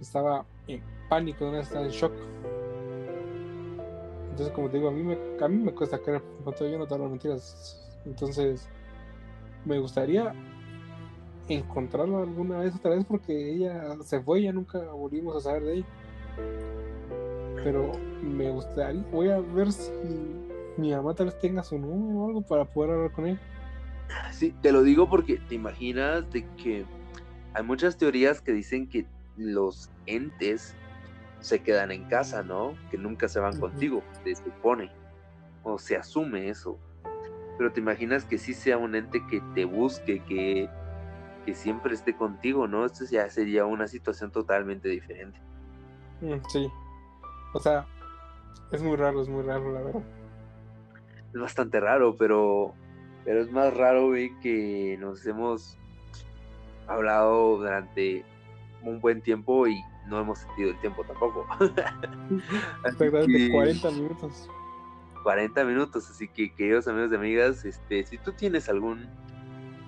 Estaba 0.00 0.44
en 0.66 0.82
pánico, 1.08 1.54
estaba 1.56 1.84
en 1.84 1.90
shock. 1.90 2.12
Entonces, 4.30 4.54
como 4.54 4.70
te 4.70 4.78
digo, 4.78 4.88
a 4.88 4.92
mí 4.92 5.02
me, 5.02 5.18
a 5.44 5.48
mí 5.48 5.58
me 5.58 5.72
cuesta 5.72 5.98
creer, 5.98 6.22
yo 6.44 6.78
no 6.78 6.86
te 6.86 6.94
hablo 6.94 7.08
mentiras. 7.08 7.78
Entonces, 8.06 8.68
me 9.64 9.78
gustaría 9.78 10.32
encontrarla 11.48 12.20
alguna 12.20 12.60
vez 12.60 12.74
otra 12.74 12.92
vez 12.92 13.04
porque 13.04 13.52
ella 13.54 13.96
se 14.02 14.20
fue 14.20 14.42
ya 14.42 14.52
nunca 14.52 14.78
volvimos 14.78 15.36
a 15.36 15.40
saber 15.40 15.62
de 15.64 15.74
ella. 15.74 15.86
Pero 17.62 17.92
me 18.22 18.50
gustaría, 18.50 19.04
voy 19.12 19.28
a 19.28 19.38
ver 19.38 19.70
si 19.70 19.90
mi 20.78 20.92
mamá 20.92 21.14
tal 21.14 21.26
vez 21.26 21.38
tenga 21.38 21.62
su 21.62 21.78
número 21.78 22.20
o 22.20 22.26
algo 22.28 22.42
para 22.42 22.64
poder 22.64 22.92
hablar 22.92 23.12
con 23.12 23.26
ella. 23.26 23.40
Sí, 24.30 24.54
te 24.62 24.72
lo 24.72 24.82
digo 24.82 25.08
porque 25.08 25.38
te 25.48 25.54
imaginas 25.54 26.30
de 26.30 26.46
que 26.56 26.84
hay 27.54 27.62
muchas 27.62 27.96
teorías 27.96 28.40
que 28.40 28.52
dicen 28.52 28.88
que 28.88 29.06
los 29.36 29.90
entes 30.06 30.74
se 31.40 31.62
quedan 31.62 31.90
en 31.90 32.04
casa, 32.04 32.42
¿no? 32.42 32.74
Que 32.90 32.98
nunca 32.98 33.28
se 33.28 33.40
van 33.40 33.58
contigo, 33.58 34.02
se 34.24 34.34
supone, 34.36 34.90
o 35.62 35.78
se 35.78 35.96
asume 35.96 36.48
eso. 36.48 36.78
Pero 37.58 37.72
te 37.72 37.80
imaginas 37.80 38.24
que 38.24 38.38
sí 38.38 38.54
sea 38.54 38.78
un 38.78 38.94
ente 38.94 39.24
que 39.26 39.42
te 39.54 39.64
busque, 39.64 40.20
que, 40.20 40.68
que 41.44 41.54
siempre 41.54 41.94
esté 41.94 42.16
contigo, 42.16 42.66
¿no? 42.68 42.86
Esto 42.86 43.04
ya 43.04 43.28
sería 43.28 43.66
una 43.66 43.88
situación 43.88 44.30
totalmente 44.30 44.88
diferente. 44.88 45.38
Mm, 46.20 46.38
sí. 46.48 46.70
O 47.54 47.60
sea, 47.60 47.86
es 48.70 48.82
muy 48.82 48.96
raro, 48.96 49.20
es 49.20 49.28
muy 49.28 49.42
raro, 49.42 49.72
la 49.72 49.82
verdad. 49.82 50.02
Es 51.34 51.40
bastante 51.40 51.80
raro, 51.80 52.16
pero, 52.16 52.74
pero 53.24 53.42
es 53.42 53.50
más 53.50 53.74
raro, 53.76 54.08
güey, 54.08 54.38
que 54.40 54.96
nos 55.00 55.24
hemos 55.26 55.78
hablado 56.86 57.58
durante 57.58 58.24
un 58.82 59.00
buen 59.00 59.22
tiempo 59.22 59.66
y 59.66 59.80
no 60.08 60.20
hemos 60.20 60.40
sentido 60.40 60.70
el 60.70 60.80
tiempo 60.80 61.04
tampoco. 61.04 61.46
40 63.52 63.90
minutos. 63.90 64.48
40 65.22 65.64
minutos, 65.64 66.10
así 66.10 66.26
que 66.28 66.52
queridos 66.52 66.88
amigos 66.88 67.12
y 67.12 67.14
amigas, 67.14 67.64
este, 67.64 68.04
si 68.04 68.18
tú 68.18 68.32
tienes 68.32 68.68
alguna 68.68 69.08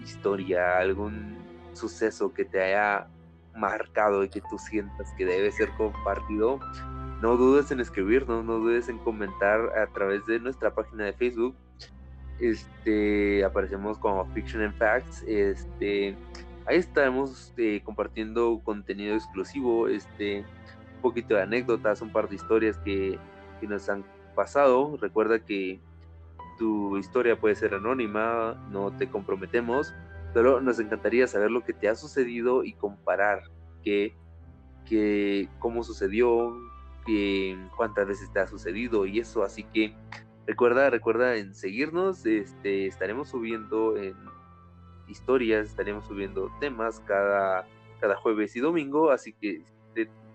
historia, 0.02 0.78
algún 0.78 1.36
suceso 1.72 2.32
que 2.32 2.44
te 2.44 2.62
haya 2.62 3.08
marcado 3.56 4.24
y 4.24 4.28
que 4.28 4.40
tú 4.42 4.58
sientas 4.58 5.12
que 5.16 5.24
debe 5.24 5.50
ser 5.50 5.70
compartido, 5.76 6.60
no 7.20 7.36
dudes 7.36 7.70
en 7.70 7.80
escribirnos, 7.80 8.44
no 8.44 8.58
dudes 8.58 8.88
en 8.88 8.98
comentar 8.98 9.76
a 9.78 9.86
través 9.92 10.24
de 10.26 10.38
nuestra 10.40 10.74
página 10.74 11.04
de 11.04 11.12
Facebook. 11.14 11.56
Este, 12.40 13.44
aparecemos 13.44 13.98
como 13.98 14.24
Fiction 14.32 14.62
and 14.62 14.76
Facts. 14.76 15.22
Este, 15.26 16.16
Ahí 16.66 16.78
estaremos 16.78 17.52
eh, 17.58 17.82
compartiendo 17.84 18.60
contenido 18.64 19.14
exclusivo, 19.14 19.86
este, 19.86 20.38
un 20.96 21.02
poquito 21.02 21.34
de 21.34 21.42
anécdotas, 21.42 22.00
un 22.00 22.10
par 22.10 22.28
de 22.28 22.36
historias 22.36 22.78
que, 22.78 23.18
que 23.60 23.66
nos 23.66 23.88
han 23.90 24.02
pasado. 24.34 24.96
Recuerda 24.98 25.38
que 25.40 25.78
tu 26.58 26.96
historia 26.96 27.38
puede 27.38 27.54
ser 27.54 27.74
anónima, 27.74 28.54
no 28.70 28.96
te 28.96 29.10
comprometemos, 29.10 29.92
pero 30.32 30.62
nos 30.62 30.78
encantaría 30.80 31.26
saber 31.26 31.50
lo 31.50 31.64
que 31.64 31.74
te 31.74 31.88
ha 31.88 31.94
sucedido 31.94 32.64
y 32.64 32.72
comparar 32.72 33.42
qué, 33.82 34.16
qué, 34.86 35.50
cómo 35.58 35.84
sucedió, 35.84 36.56
qué, 37.04 37.58
cuántas 37.76 38.06
veces 38.06 38.32
te 38.32 38.40
ha 38.40 38.46
sucedido 38.46 39.04
y 39.04 39.18
eso. 39.18 39.42
Así 39.42 39.64
que 39.64 39.94
recuerda, 40.46 40.90
recuerda 40.90 41.36
en 41.36 41.54
seguirnos, 41.54 42.24
este, 42.26 42.86
estaremos 42.86 43.28
subiendo 43.28 43.96
en 43.96 44.16
historias, 45.08 45.68
estaremos 45.68 46.06
subiendo 46.06 46.50
temas 46.60 47.00
cada, 47.00 47.66
cada 48.00 48.16
jueves 48.16 48.56
y 48.56 48.60
domingo, 48.60 49.10
así 49.10 49.32
que 49.34 49.64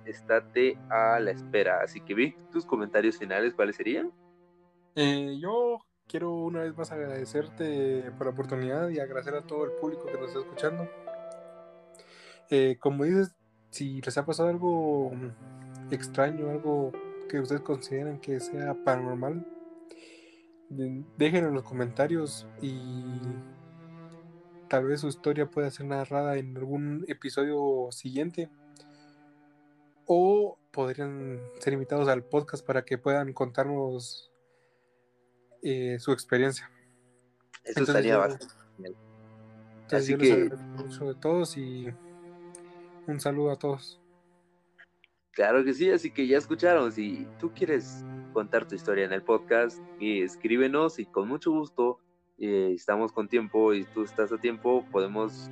estate 0.05 0.77
a 0.89 1.19
la 1.19 1.31
espera. 1.31 1.81
Así 1.81 2.01
que 2.01 2.13
vi 2.13 2.35
tus 2.51 2.65
comentarios 2.65 3.17
finales, 3.17 3.53
¿cuáles 3.53 3.75
serían? 3.75 4.11
Eh, 4.95 5.37
yo 5.39 5.79
quiero 6.07 6.33
una 6.33 6.61
vez 6.61 6.75
más 6.75 6.91
agradecerte 6.91 8.11
por 8.17 8.27
la 8.27 8.33
oportunidad 8.33 8.89
y 8.89 8.99
agradecer 8.99 9.35
a 9.35 9.45
todo 9.45 9.65
el 9.65 9.71
público 9.73 10.05
que 10.05 10.13
nos 10.13 10.29
está 10.29 10.39
escuchando. 10.39 10.89
Eh, 12.49 12.77
como 12.79 13.03
dices, 13.03 13.35
si 13.69 14.01
les 14.01 14.17
ha 14.17 14.25
pasado 14.25 14.49
algo 14.49 15.11
extraño, 15.91 16.49
algo 16.49 16.91
que 17.29 17.39
ustedes 17.39 17.61
consideran 17.61 18.19
que 18.19 18.39
sea 18.39 18.73
paranormal, 18.83 19.45
déjenlo 20.69 21.49
en 21.49 21.55
los 21.55 21.63
comentarios 21.63 22.47
y 22.61 23.19
tal 24.69 24.85
vez 24.85 25.01
su 25.01 25.07
historia 25.07 25.49
pueda 25.49 25.71
ser 25.71 25.87
narrada 25.87 26.37
en 26.37 26.55
algún 26.55 27.05
episodio 27.07 27.91
siguiente. 27.91 28.49
O 30.05 30.57
podrían 30.71 31.39
ser 31.59 31.73
invitados 31.73 32.07
al 32.07 32.23
podcast 32.23 32.65
para 32.65 32.83
que 32.83 32.97
puedan 32.97 33.33
contarnos 33.33 34.31
eh, 35.61 35.97
su 35.99 36.11
experiencia. 36.11 36.71
Eso 37.63 37.83
estaría 37.83 38.17
bastante. 38.17 38.53
Así 39.91 40.15
que 40.17 40.51
mucho 40.77 41.05
de 41.05 41.15
todos 41.15 41.57
y 41.57 41.87
un 43.07 43.19
saludo 43.19 43.51
a 43.51 43.55
todos. 43.57 43.99
Claro 45.31 45.63
que 45.63 45.73
sí, 45.73 45.89
así 45.89 46.11
que 46.11 46.27
ya 46.27 46.37
escucharon. 46.37 46.91
Si 46.91 47.27
tú 47.39 47.51
quieres 47.53 48.03
contar 48.29 48.67
tu 48.67 48.75
historia 48.75 49.05
en 49.05 49.13
el 49.13 49.23
podcast, 49.23 49.79
eh, 49.99 50.23
escríbenos 50.23 50.99
y 50.99 51.05
con 51.05 51.27
mucho 51.27 51.51
gusto 51.51 51.99
eh, 52.37 52.71
estamos 52.73 53.11
con 53.11 53.27
tiempo 53.27 53.73
y 53.73 53.83
tú 53.83 54.03
estás 54.03 54.31
a 54.31 54.37
tiempo, 54.37 54.85
podemos 54.91 55.51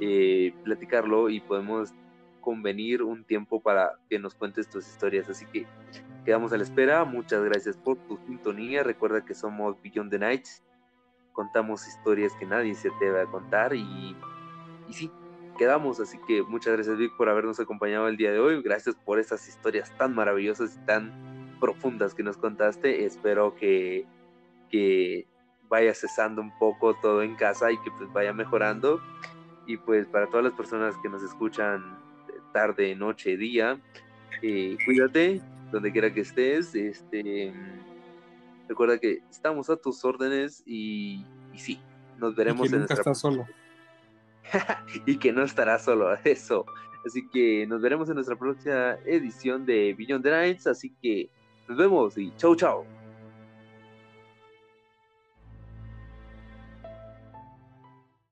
eh, 0.00 0.54
platicarlo 0.64 1.28
y 1.28 1.40
podemos 1.40 1.92
convenir 2.40 3.02
un 3.02 3.24
tiempo 3.24 3.60
para 3.60 3.98
que 4.08 4.18
nos 4.18 4.34
cuentes 4.34 4.68
tus 4.68 4.86
historias. 4.86 5.28
Así 5.28 5.46
que 5.46 5.66
quedamos 6.24 6.52
a 6.52 6.56
la 6.56 6.62
espera. 6.62 7.04
Muchas 7.04 7.42
gracias 7.42 7.76
por 7.76 7.96
tu 8.06 8.18
sintonía. 8.26 8.82
Recuerda 8.82 9.24
que 9.24 9.34
somos 9.34 9.80
Beyond 9.82 10.10
the 10.10 10.18
Nights. 10.18 10.62
Contamos 11.32 11.86
historias 11.86 12.32
que 12.36 12.46
nadie 12.46 12.74
se 12.74 12.90
te 12.98 13.10
va 13.10 13.22
a 13.22 13.26
contar 13.26 13.74
y, 13.74 14.16
y 14.88 14.92
sí, 14.92 15.10
quedamos. 15.58 16.00
Así 16.00 16.18
que 16.26 16.42
muchas 16.42 16.74
gracias 16.74 16.96
Vic 16.98 17.16
por 17.16 17.28
habernos 17.28 17.60
acompañado 17.60 18.08
el 18.08 18.16
día 18.16 18.30
de 18.30 18.38
hoy. 18.38 18.62
Gracias 18.62 18.94
por 18.94 19.18
estas 19.18 19.48
historias 19.48 19.92
tan 19.96 20.14
maravillosas 20.14 20.76
y 20.76 20.86
tan 20.86 21.33
profundas 21.64 22.14
que 22.14 22.22
nos 22.22 22.36
contaste. 22.36 23.06
Espero 23.06 23.54
que, 23.56 24.04
que 24.70 25.26
vaya 25.70 25.94
cesando 25.94 26.42
un 26.42 26.56
poco 26.58 26.94
todo 27.00 27.22
en 27.22 27.36
casa 27.36 27.72
y 27.72 27.78
que 27.78 27.90
pues 27.96 28.12
vaya 28.12 28.34
mejorando. 28.34 29.00
Y 29.66 29.78
pues 29.78 30.06
para 30.06 30.26
todas 30.26 30.44
las 30.44 30.52
personas 30.52 30.94
que 31.02 31.08
nos 31.08 31.22
escuchan 31.22 31.98
tarde, 32.52 32.94
noche, 32.94 33.38
día, 33.38 33.80
eh, 34.42 34.76
cuídate 34.84 35.40
donde 35.72 35.90
quiera 35.90 36.12
que 36.12 36.20
estés. 36.20 36.74
Este, 36.74 37.54
recuerda 38.68 38.98
que 38.98 39.22
estamos 39.30 39.70
a 39.70 39.76
tus 39.76 40.04
órdenes 40.04 40.62
y, 40.66 41.24
y 41.54 41.58
sí, 41.58 41.80
nos 42.18 42.36
veremos 42.36 42.66
y 42.66 42.70
que 42.70 42.76
en 42.76 42.82
nunca 42.82 42.94
nuestra 42.94 43.12
estás 43.12 43.20
solo. 43.20 43.46
y 45.06 45.16
que 45.16 45.32
no 45.32 45.42
estará 45.44 45.78
solo 45.78 46.14
eso. 46.24 46.66
Así 47.06 47.26
que 47.28 47.66
nos 47.66 47.80
veremos 47.80 48.10
en 48.10 48.16
nuestra 48.16 48.36
próxima 48.36 48.98
edición 49.06 49.64
de 49.64 49.96
the 49.96 50.30
Nights. 50.30 50.66
Así 50.66 50.94
que 51.00 51.30
nos 51.68 51.78
vemos 51.78 52.18
y 52.18 52.32
chau 52.36 52.54
chau. 52.54 52.84